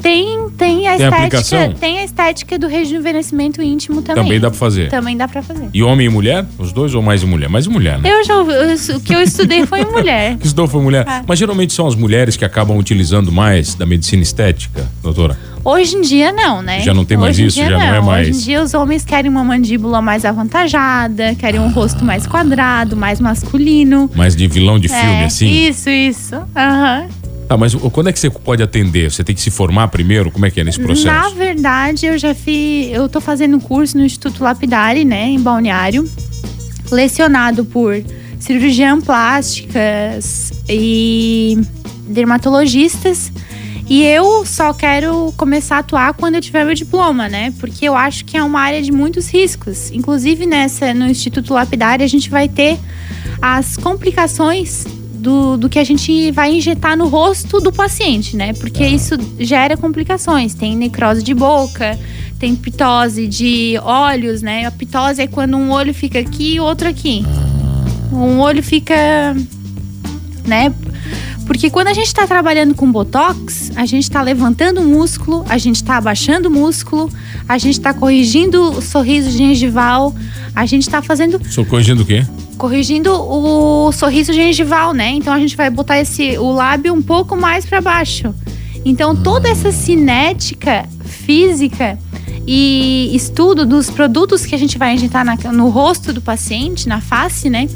Tem, 0.01 0.44
tem 0.57 0.87
a 0.89 0.97
Tem 0.97 1.05
estética, 1.07 1.17
aplicação? 1.17 1.73
tem 1.75 1.99
a 1.99 2.05
estética 2.05 2.59
do 2.59 2.67
rejuvenescimento 2.67 3.63
íntimo 3.63 4.03
também. 4.03 4.23
Também 4.25 4.41
dá 4.41 4.51
pra 4.51 4.59
fazer. 4.59 4.89
Também 4.89 5.17
dá 5.17 5.29
pra 5.29 5.43
fazer. 5.43 5.69
E 5.73 5.83
homem 5.83 6.07
e 6.07 6.11
mulher? 6.11 6.45
Os 6.59 6.73
dois 6.73 6.95
ou 6.95 7.03
mais 7.03 7.23
mulher? 7.25 7.49
Mais 7.49 7.67
mulher, 7.67 7.99
né? 7.99 8.11
Eu 8.11 8.25
já 8.25 8.37
ouvi, 8.39 8.53
o 8.95 9.01
que 9.01 9.15
eu 9.15 9.23
estudei 9.23 9.67
foi 9.67 9.85
mulher. 9.91 10.37
Que 10.37 10.47
estudou 10.47 10.67
foi 10.69 10.83
mulher. 10.83 11.07
É. 11.09 11.23
Mas 11.27 11.39
geralmente 11.39 11.73
são 11.73 11.87
as 11.87 11.95
mulheres 11.95 12.37
que 12.37 12.45
acabam 12.45 12.77
utilizando 12.79 13.31
mais 13.33 13.75
da 13.75 13.85
medicina 13.87 14.23
estética, 14.23 14.89
doutora. 15.03 15.39
Hoje 15.65 15.97
em 15.97 16.03
dia 16.03 16.31
não, 16.31 16.61
né? 16.61 16.81
Já 16.83 16.93
não 16.93 17.07
tem 17.07 17.17
mais 17.17 17.37
Hoje 17.39 17.47
isso, 17.47 17.57
já 17.59 17.71
não 17.71 17.81
é 17.95 18.01
mais. 18.01 18.29
Hoje 18.29 18.39
em 18.39 18.41
dia 18.43 18.63
os 18.63 18.75
homens 18.75 19.03
querem 19.03 19.31
uma 19.31 19.43
mandíbula 19.43 20.03
mais 20.03 20.25
avantajada, 20.27 21.35
querem 21.37 21.59
um 21.59 21.71
rosto 21.71 22.05
mais 22.05 22.27
quadrado, 22.27 22.95
mais 22.97 23.19
masculino. 23.19 24.11
Mais 24.15 24.37
de 24.37 24.47
vilão 24.47 24.79
de 24.79 24.89
filme, 24.89 25.03
É, 25.03 25.25
assim. 25.25 25.47
Isso, 25.49 25.89
isso. 25.89 26.37
Aham. 26.55 27.07
Tá, 27.49 27.57
mas 27.57 27.75
quando 27.75 28.09
é 28.09 28.13
que 28.13 28.19
você 28.19 28.31
pode 28.31 28.63
atender? 28.63 29.11
Você 29.11 29.23
tem 29.23 29.35
que 29.35 29.41
se 29.41 29.51
formar 29.51 29.89
primeiro? 29.89 30.31
Como 30.31 30.47
é 30.47 30.51
que 30.51 30.61
é 30.61 30.65
nesse 30.65 30.81
Na 30.81 30.87
processo? 30.87 31.35
verdade, 31.35 32.07
eu 32.07 32.17
já 32.19 32.35
fiz. 32.35 32.93
Eu 32.93 33.09
tô 33.09 33.21
fazendo 33.21 33.61
curso 33.61 33.99
no 33.99 34.05
Instituto 34.05 34.43
Lapidari, 34.43 35.05
né, 35.05 35.29
em 35.29 35.41
Balneário, 35.41 36.09
lecionado 36.91 37.65
por 37.65 38.03
cirurgião 38.39 39.01
plásticas 39.01 40.53
e 40.69 41.59
dermatologistas. 42.09 43.31
E 43.89 44.03
eu 44.03 44.47
só 44.47 44.73
quero 44.73 45.33
começar 45.37 45.77
a 45.77 45.79
atuar 45.81 46.15
quando 46.15 46.37
eu 46.37 46.41
tiver 46.41 46.65
meu 46.65 46.75
diploma, 46.75 47.29
né? 47.29 47.53
Porque 47.61 47.87
eu 47.87 47.95
acho 47.95 48.25
que 48.25 48.35
é 48.35 48.43
uma 48.43 48.61
área 48.61 48.81
de 48.81 48.91
muitos 48.91 49.29
riscos. 49.29 49.91
Inclusive, 49.91 50.47
nessa, 50.47 50.95
no 50.95 51.07
Instituto 51.07 51.53
Lapidari, 51.53 52.03
a 52.03 52.07
gente 52.07 52.31
vai 52.31 52.49
ter 52.49 52.79
as 53.43 53.77
complicações 53.77 54.87
do, 55.25 55.57
do 55.57 55.71
que 55.71 55.79
a 55.79 55.85
gente 55.85 56.31
vai 56.33 56.55
injetar 56.55 56.97
no 56.99 57.09
rosto 57.09 57.59
do 57.59 57.73
paciente, 57.73 58.37
né? 58.37 58.53
Porque 58.53 58.87
isso 58.87 59.15
gera 59.41 59.75
complicações. 59.75 60.53
Tem 60.53 60.77
necrose 60.77 61.23
de 61.23 61.33
boca, 61.33 61.99
tem 62.39 62.55
pitose 62.55 63.27
de 63.27 63.79
olhos, 63.83 64.43
né? 64.43 64.67
A 64.67 64.71
pitose 64.71 65.23
é 65.23 65.27
quando 65.27 65.57
um 65.57 65.71
olho 65.71 65.95
fica 65.95 66.19
aqui 66.19 66.57
e 66.57 66.61
o 66.61 66.65
outro 66.65 66.87
aqui. 66.87 67.25
Um 68.13 68.39
olho 68.39 68.63
fica, 68.63 68.95
né? 70.45 70.73
Porque 71.47 71.71
quando 71.71 71.89
a 71.89 71.95
gente 71.95 72.07
está 72.07 72.27
trabalhando 72.27 72.75
com 72.75 72.91
botox, 72.91 73.73
a 73.77 73.87
gente 73.87 74.05
está 74.05 74.21
levantando 74.21 74.83
o 74.83 74.85
músculo, 74.85 75.43
a 75.49 75.57
gente 75.57 75.77
está 75.77 75.97
abaixando 75.97 76.49
o 76.49 76.51
músculo, 76.51 77.11
a 77.49 77.57
gente 77.57 77.79
está 77.79 77.95
corrigindo 77.95 78.63
o 78.63 78.83
sorriso 78.83 79.31
gengival, 79.31 80.15
a 80.55 80.67
gente 80.67 80.83
está 80.83 81.01
fazendo 81.01 81.41
Estou 81.43 81.65
corrigindo 81.65 82.03
o 82.03 82.07
quê? 82.07 82.25
Corrigindo 82.55 83.11
o 83.13 83.91
sorriso 83.93 84.33
gengival, 84.33 84.93
né? 84.93 85.11
Então 85.11 85.33
a 85.33 85.39
gente 85.39 85.57
vai 85.57 85.69
botar 85.71 85.99
esse 85.99 86.39
o 86.39 86.53
lábio 86.53 86.93
um 86.95 87.03
pouco 87.03 87.37
mais 87.37 87.65
para 87.67 87.81
baixo. 87.81 88.35
Então 88.85 89.15
toda 89.17 89.49
essa 89.49 89.73
cinética 89.73 90.87
física 91.05 91.99
e 92.47 93.11
estudo 93.15 93.65
dos 93.65 93.89
produtos 93.91 94.45
que 94.45 94.55
a 94.55 94.59
gente 94.59 94.77
vai 94.77 94.95
injetar 94.95 95.25
na- 95.25 95.37
no 95.53 95.69
rosto 95.71 96.13
do 96.13 96.21
paciente, 96.21 96.89
na 96.89 97.01
face, 97.01 97.49
né? 97.49 97.69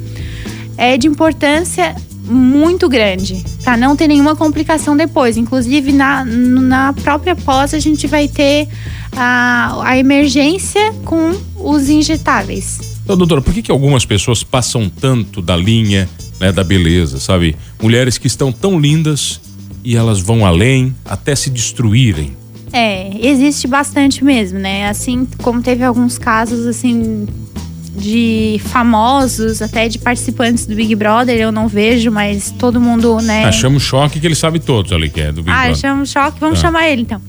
É 0.77 0.97
de 0.97 1.07
importância 1.09 1.95
muito 2.25 2.89
grande, 2.91 3.43
para 3.65 3.75
não 3.77 3.97
ter 3.97 4.07
nenhuma 4.07 4.37
complicação 4.37 4.95
depois. 4.95 5.39
Inclusive, 5.39 5.93
na, 5.93 6.25
na 6.27 6.93
própria 6.93 7.35
pós, 7.35 7.73
a 7.73 7.79
gente 7.79 8.07
vai 8.07 8.29
ter 8.29 8.69
a, 9.17 9.81
a 9.83 9.97
emergência 9.99 10.93
com 11.07 11.33
os 11.57 11.89
injetáveis. 11.89 12.88
Então, 13.09 13.17
doutora, 13.17 13.41
por 13.41 13.55
que, 13.55 13.63
que 13.63 13.71
algumas 13.71 14.05
pessoas 14.05 14.43
passam 14.43 14.87
tanto 14.87 15.41
da 15.41 15.57
linha 15.57 16.07
né, 16.39 16.53
da 16.53 16.63
beleza, 16.63 17.19
sabe? 17.19 17.57
Mulheres 17.83 18.19
que 18.19 18.27
estão 18.27 18.53
tão 18.53 18.79
lindas 18.79 19.41
e 19.83 19.97
elas 19.97 20.21
vão 20.21 20.45
além 20.45 20.95
até 21.07 21.35
se 21.35 21.49
destruírem. 21.49 22.37
É, 22.71 23.11
existe 23.27 23.67
bastante 23.67 24.23
mesmo, 24.23 24.59
né? 24.59 24.91
Assim 24.91 25.27
como 25.43 25.63
teve 25.63 25.83
alguns 25.83 26.19
casos 26.19 26.67
assim 26.67 27.27
de 27.97 28.61
famosos, 28.67 29.63
até 29.63 29.89
de 29.89 29.99
participantes 29.99 30.67
do 30.67 30.75
Big 30.75 30.95
Brother, 30.95 31.41
eu 31.41 31.51
não 31.51 31.67
vejo, 31.67 32.11
mas 32.11 32.51
todo 32.59 32.79
mundo, 32.79 33.23
né? 33.23 33.47
Ah, 33.47 33.53
chama 33.53 33.79
o 33.79 33.81
choque 33.81 34.21
que 34.21 34.27
ele 34.27 34.35
sabe 34.35 34.61
todos 34.61 34.93
ali 34.93 35.09
que 35.09 35.23
é 35.23 35.33
do 35.33 35.43
Big 35.43 35.51
ah, 35.51 35.63
Brother. 35.63 35.73
Ah, 35.73 35.75
chama 35.75 36.03
o 36.03 36.07
choque, 36.07 36.39
vamos 36.39 36.59
ah. 36.59 36.61
chamar 36.63 36.91
ele 36.91 37.01
então. 37.01 37.23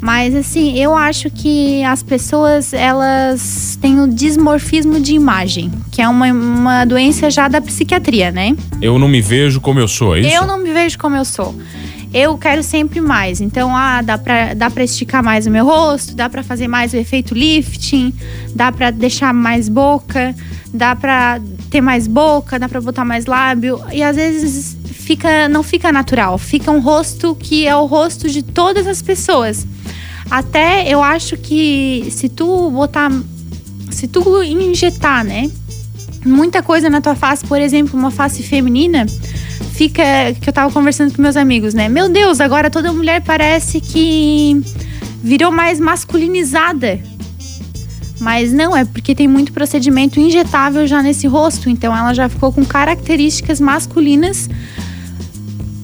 Mas 0.00 0.34
assim, 0.34 0.78
eu 0.78 0.94
acho 0.94 1.30
que 1.30 1.82
as 1.84 2.02
pessoas 2.02 2.72
elas 2.72 3.78
têm 3.80 4.00
o 4.00 4.06
dismorfismo 4.06 5.00
de 5.00 5.14
imagem, 5.14 5.70
que 5.90 6.02
é 6.02 6.08
uma, 6.08 6.26
uma 6.32 6.84
doença 6.84 7.30
já 7.30 7.48
da 7.48 7.60
psiquiatria, 7.60 8.30
né? 8.30 8.54
Eu 8.80 8.98
não 8.98 9.08
me 9.08 9.20
vejo 9.20 9.60
como 9.60 9.80
eu 9.80 9.88
sou, 9.88 10.16
é 10.16 10.20
isso? 10.20 10.34
Eu 10.34 10.46
não 10.46 10.58
me 10.58 10.72
vejo 10.72 10.98
como 10.98 11.16
eu 11.16 11.24
sou 11.24 11.54
eu 12.16 12.38
quero 12.38 12.62
sempre 12.62 12.98
mais. 12.98 13.42
Então, 13.42 13.76
ah, 13.76 14.00
dá 14.00 14.16
pra, 14.16 14.54
dá 14.54 14.70
pra 14.70 14.82
esticar 14.82 15.22
mais 15.22 15.46
o 15.46 15.50
meu 15.50 15.66
rosto, 15.66 16.14
dá 16.14 16.30
pra 16.30 16.42
fazer 16.42 16.66
mais 16.66 16.94
o 16.94 16.96
efeito 16.96 17.34
lifting, 17.34 18.10
dá 18.54 18.72
pra 18.72 18.90
deixar 18.90 19.34
mais 19.34 19.68
boca, 19.68 20.34
dá 20.72 20.96
pra 20.96 21.38
ter 21.70 21.82
mais 21.82 22.06
boca, 22.06 22.58
dá 22.58 22.70
pra 22.70 22.80
botar 22.80 23.04
mais 23.04 23.26
lábio. 23.26 23.80
E 23.92 24.02
às 24.02 24.16
vezes 24.16 24.76
fica, 25.06 25.48
não 25.48 25.62
fica 25.62 25.92
natural, 25.92 26.36
fica 26.36 26.68
um 26.72 26.80
rosto 26.80 27.36
que 27.36 27.64
é 27.64 27.76
o 27.76 27.86
rosto 27.86 28.28
de 28.28 28.42
todas 28.42 28.88
as 28.88 29.00
pessoas. 29.00 29.64
Até 30.28 30.92
eu 30.92 31.00
acho 31.00 31.36
que 31.36 32.08
se 32.10 32.28
tu 32.28 32.70
botar. 32.72 33.10
Se 33.92 34.08
tu 34.08 34.42
injetar, 34.42 35.24
né? 35.24 35.48
Muita 36.24 36.60
coisa 36.60 36.90
na 36.90 37.00
tua 37.00 37.14
face, 37.14 37.46
por 37.46 37.60
exemplo, 37.60 37.96
uma 37.96 38.10
face 38.10 38.42
feminina, 38.42 39.06
fica. 39.74 40.02
Que 40.40 40.48
eu 40.48 40.52
tava 40.52 40.72
conversando 40.72 41.14
com 41.14 41.22
meus 41.22 41.36
amigos, 41.36 41.72
né? 41.72 41.88
Meu 41.88 42.08
Deus, 42.08 42.40
agora 42.40 42.68
toda 42.68 42.92
mulher 42.92 43.22
parece 43.22 43.80
que 43.80 44.60
virou 45.22 45.52
mais 45.52 45.78
masculinizada. 45.78 46.98
Mas 48.18 48.52
não, 48.52 48.76
é 48.76 48.84
porque 48.84 49.14
tem 49.14 49.28
muito 49.28 49.52
procedimento 49.52 50.18
injetável 50.18 50.84
já 50.84 51.00
nesse 51.00 51.28
rosto. 51.28 51.70
Então 51.70 51.96
ela 51.96 52.12
já 52.12 52.28
ficou 52.28 52.52
com 52.52 52.64
características 52.64 53.60
masculinas 53.60 54.48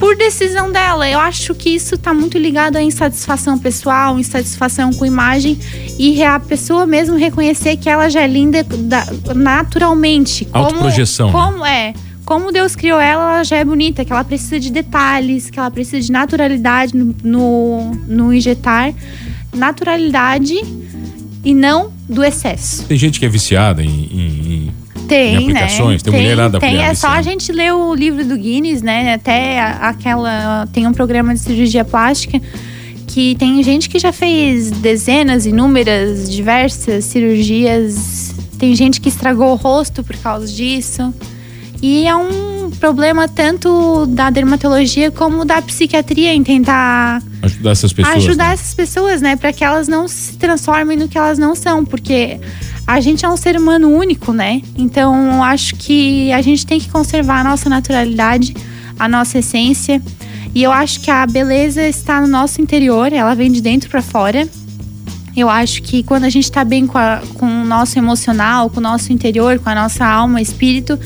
por 0.02 0.16
decisão 0.16 0.72
dela. 0.72 1.08
Eu 1.08 1.20
acho 1.20 1.54
que 1.54 1.70
isso 1.70 1.96
tá 1.96 2.12
muito 2.12 2.36
ligado 2.36 2.74
à 2.74 2.82
insatisfação 2.82 3.56
pessoal, 3.56 4.18
insatisfação 4.18 4.92
com 4.92 5.06
imagem 5.06 5.56
e 5.96 6.20
a 6.24 6.40
pessoa 6.40 6.84
mesmo 6.84 7.16
reconhecer 7.16 7.76
que 7.76 7.88
ela 7.88 8.08
já 8.08 8.22
é 8.22 8.26
linda 8.26 8.66
naturalmente. 9.32 10.48
Autoprojeção. 10.52 11.30
Como, 11.30 11.52
como 11.52 11.64
é 11.64 11.94
como 12.24 12.50
Deus 12.50 12.74
criou 12.74 12.98
ela, 12.98 13.34
ela 13.34 13.44
já 13.44 13.56
é 13.58 13.64
bonita, 13.64 14.04
que 14.04 14.12
ela 14.12 14.24
precisa 14.24 14.58
de 14.58 14.70
detalhes, 14.70 15.50
que 15.50 15.58
ela 15.58 15.70
precisa 15.70 16.00
de 16.00 16.10
naturalidade 16.10 16.96
no, 16.96 17.14
no, 17.22 17.90
no 18.08 18.34
injetar. 18.34 18.92
Naturalidade 19.54 20.54
e 21.44 21.54
não 21.54 21.92
do 22.08 22.24
excesso. 22.24 22.84
Tem 22.86 22.96
gente 22.96 23.18
que 23.18 23.26
é 23.26 23.28
viciada 23.28 23.82
em, 23.82 23.88
em, 23.88 24.51
tem, 25.12 25.34
em 25.34 25.36
aplicações, 25.36 26.02
né? 26.02 26.10
tem, 26.10 26.12
tem 26.12 26.22
mulherada 26.22 26.60
Tem, 26.60 26.82
é 26.82 26.94
só 26.94 27.08
a 27.08 27.22
gente 27.22 27.52
ler 27.52 27.72
o 27.72 27.94
livro 27.94 28.24
do 28.24 28.36
Guinness, 28.36 28.82
né? 28.82 29.14
Até 29.14 29.60
aquela. 29.60 30.66
Tem 30.72 30.86
um 30.86 30.92
programa 30.92 31.34
de 31.34 31.40
cirurgia 31.40 31.84
plástica 31.84 32.40
que 33.06 33.34
tem 33.36 33.62
gente 33.62 33.90
que 33.90 33.98
já 33.98 34.12
fez 34.12 34.70
dezenas, 34.70 35.44
inúmeras, 35.44 36.30
diversas 36.30 37.04
cirurgias. 37.04 38.34
Tem 38.58 38.74
gente 38.74 39.00
que 39.00 39.08
estragou 39.08 39.52
o 39.52 39.54
rosto 39.56 40.02
por 40.02 40.16
causa 40.16 40.46
disso. 40.46 41.12
E 41.82 42.06
é 42.06 42.14
um 42.14 42.70
problema 42.70 43.28
tanto 43.28 44.06
da 44.06 44.30
dermatologia 44.30 45.10
como 45.10 45.44
da 45.44 45.60
psiquiatria 45.60 46.32
em 46.32 46.42
tentar 46.42 47.20
ajudar 47.42 47.70
essas 47.72 47.92
pessoas. 47.92 48.16
Ajudar 48.16 48.48
né? 48.48 48.54
essas 48.54 48.74
pessoas, 48.74 49.20
né, 49.20 49.36
para 49.36 49.52
que 49.52 49.64
elas 49.64 49.88
não 49.88 50.06
se 50.06 50.36
transformem 50.36 50.96
no 50.96 51.08
que 51.08 51.18
elas 51.18 51.38
não 51.38 51.54
são, 51.54 51.84
porque 51.84 52.38
a 52.86 53.00
gente 53.00 53.24
é 53.24 53.28
um 53.28 53.36
ser 53.36 53.56
humano 53.56 53.88
único, 53.88 54.32
né? 54.32 54.60
Então, 54.76 55.42
acho 55.42 55.76
que 55.76 56.32
a 56.32 56.42
gente 56.42 56.66
tem 56.66 56.80
que 56.80 56.88
conservar 56.88 57.40
a 57.40 57.44
nossa 57.44 57.68
naturalidade, 57.68 58.54
a 58.98 59.08
nossa 59.08 59.38
essência. 59.38 60.02
E 60.54 60.62
eu 60.62 60.72
acho 60.72 61.00
que 61.00 61.10
a 61.10 61.26
beleza 61.26 61.82
está 61.86 62.20
no 62.20 62.26
nosso 62.26 62.60
interior, 62.60 63.12
ela 63.12 63.34
vem 63.34 63.50
de 63.50 63.60
dentro 63.60 63.88
para 63.88 64.02
fora. 64.02 64.46
Eu 65.34 65.48
acho 65.48 65.82
que 65.82 66.02
quando 66.02 66.24
a 66.24 66.28
gente 66.28 66.44
está 66.44 66.62
bem 66.62 66.86
com, 66.86 66.98
a, 66.98 67.22
com 67.34 67.46
o 67.46 67.64
nosso 67.64 67.98
emocional, 67.98 68.68
com 68.68 68.80
o 68.80 68.82
nosso 68.82 69.12
interior, 69.12 69.58
com 69.58 69.70
a 69.70 69.74
nossa 69.74 70.04
alma, 70.04 70.42
espírito, 70.42 70.98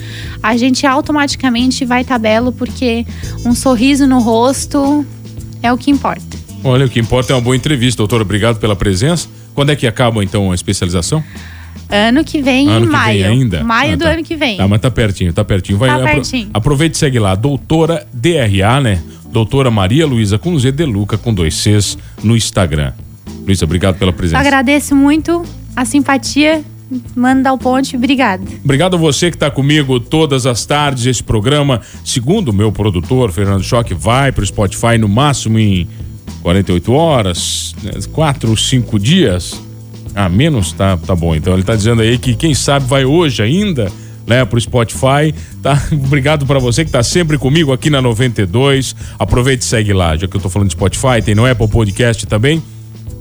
a 0.42 0.56
gente 0.56 0.84
automaticamente 0.84 1.84
vai 1.84 2.02
estar 2.02 2.14
tá 2.14 2.18
belo, 2.18 2.50
porque 2.50 3.06
um 3.44 3.54
sorriso 3.54 4.04
no 4.04 4.18
rosto 4.18 5.06
é 5.62 5.72
o 5.72 5.78
que 5.78 5.92
importa. 5.92 6.36
Olha, 6.64 6.86
o 6.86 6.88
que 6.88 6.98
importa 6.98 7.32
é 7.32 7.36
uma 7.36 7.42
boa 7.42 7.54
entrevista, 7.54 7.98
doutor. 7.98 8.20
Obrigado 8.20 8.58
pela 8.58 8.74
presença. 8.74 9.28
Quando 9.54 9.70
é 9.70 9.76
que 9.76 9.86
acaba, 9.86 10.24
então, 10.24 10.50
a 10.50 10.54
especialização? 10.56 11.22
Ano 11.88 12.24
que 12.24 12.42
vem, 12.42 12.68
ano 12.68 12.86
em 12.86 12.88
maio. 12.88 13.22
Vem 13.22 13.32
ainda? 13.32 13.64
Maio 13.64 13.92
ah, 13.92 13.96
do 13.96 14.04
tá. 14.04 14.10
ano 14.10 14.24
que 14.24 14.36
vem. 14.36 14.56
Tá, 14.56 14.66
mas 14.66 14.80
tá 14.80 14.90
pertinho, 14.90 15.32
tá 15.32 15.44
pertinho. 15.44 15.78
Vai, 15.78 15.88
tá 15.88 15.98
pertinho. 15.98 16.50
Aproveite 16.52 16.96
e 16.96 16.98
segue 16.98 17.18
lá, 17.18 17.34
doutora 17.34 18.06
DRA, 18.12 18.80
né? 18.80 19.02
Doutora 19.30 19.70
Maria 19.70 20.06
Luísa 20.06 20.38
com 20.38 20.58
Z 20.58 20.72
de 20.72 20.84
Luca 20.84 21.18
com 21.18 21.32
dois 21.32 21.54
Cs 21.54 21.98
no 22.22 22.36
Instagram. 22.36 22.92
Luísa, 23.46 23.64
obrigado 23.64 23.98
pela 23.98 24.12
presença. 24.12 24.36
Eu 24.36 24.40
agradeço 24.40 24.96
muito 24.96 25.44
a 25.74 25.84
simpatia. 25.84 26.64
Manda 27.16 27.52
o 27.52 27.58
ponte, 27.58 27.96
obrigado. 27.96 28.46
Obrigado 28.64 28.94
a 28.94 28.98
você 28.98 29.28
que 29.28 29.36
está 29.36 29.50
comigo 29.50 29.98
todas 29.98 30.46
as 30.46 30.64
tardes. 30.64 31.04
Esse 31.04 31.22
programa, 31.22 31.80
segundo 32.04 32.48
o 32.48 32.52
meu 32.52 32.70
produtor, 32.70 33.32
Fernando 33.32 33.62
Choque, 33.62 33.92
vai 33.92 34.30
para 34.30 34.42
o 34.42 34.46
Spotify 34.46 34.96
no 34.98 35.08
máximo 35.08 35.58
em 35.58 35.88
48 36.42 36.92
horas, 36.92 37.74
4 38.12 38.50
ou 38.50 38.56
5 38.56 38.98
dias. 39.00 39.60
Ah, 40.16 40.30
menos? 40.30 40.72
Tá, 40.72 40.96
tá 40.96 41.14
bom. 41.14 41.36
Então 41.36 41.52
ele 41.52 41.60
está 41.60 41.76
dizendo 41.76 42.00
aí 42.00 42.16
que 42.16 42.34
quem 42.34 42.54
sabe 42.54 42.86
vai 42.86 43.04
hoje 43.04 43.42
ainda 43.42 43.92
né, 44.26 44.44
pro 44.46 44.58
Spotify, 44.58 45.34
tá? 45.62 45.80
Obrigado 45.92 46.46
para 46.46 46.58
você 46.58 46.86
que 46.86 46.90
tá 46.90 47.02
sempre 47.02 47.36
comigo 47.36 47.70
aqui 47.70 47.90
na 47.90 48.00
92. 48.00 48.96
Aproveite 49.18 49.62
e 49.62 49.66
segue 49.66 49.92
lá, 49.92 50.16
já 50.16 50.26
que 50.26 50.34
eu 50.34 50.40
tô 50.40 50.48
falando 50.48 50.68
de 50.68 50.72
Spotify, 50.72 51.20
tem 51.22 51.34
no 51.34 51.44
Apple 51.44 51.68
Podcast 51.68 52.26
também. 52.26 52.62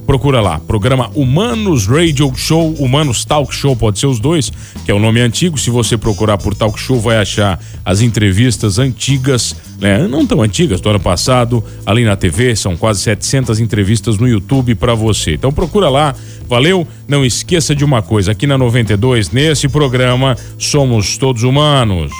Procura 0.06 0.40
lá, 0.40 0.60
programa 0.60 1.10
Humanos 1.14 1.86
Radio 1.86 2.32
Show, 2.36 2.72
Humanos 2.78 3.24
Talk 3.24 3.52
Show, 3.52 3.74
pode 3.74 3.98
ser 3.98 4.06
os 4.06 4.20
dois, 4.20 4.52
que 4.84 4.90
é 4.90 4.94
o 4.94 5.00
nome 5.00 5.20
antigo. 5.20 5.58
Se 5.58 5.68
você 5.68 5.98
procurar 5.98 6.38
por 6.38 6.54
Talk 6.54 6.78
Show, 6.78 7.00
vai 7.00 7.18
achar 7.18 7.60
as 7.84 8.00
entrevistas 8.00 8.78
antigas, 8.78 9.56
né? 9.78 10.06
Não 10.08 10.26
tão 10.26 10.42
antigas, 10.42 10.80
do 10.80 10.88
ano 10.88 11.00
passado, 11.00 11.62
ali 11.84 12.04
na 12.04 12.16
TV, 12.16 12.54
são 12.56 12.76
quase 12.76 13.00
700 13.00 13.60
entrevistas 13.60 14.18
no 14.18 14.28
YouTube 14.28 14.74
para 14.74 14.94
você. 14.94 15.34
Então 15.34 15.52
procura 15.52 15.88
lá, 15.88 16.14
valeu? 16.48 16.86
Não 17.06 17.24
esqueça 17.24 17.74
de 17.74 17.84
uma 17.84 18.02
coisa, 18.02 18.32
aqui 18.32 18.46
na 18.46 18.58
92, 18.58 19.30
nesse 19.30 19.68
programa, 19.68 20.36
somos 20.58 21.16
todos 21.16 21.42
humanos. 21.42 22.12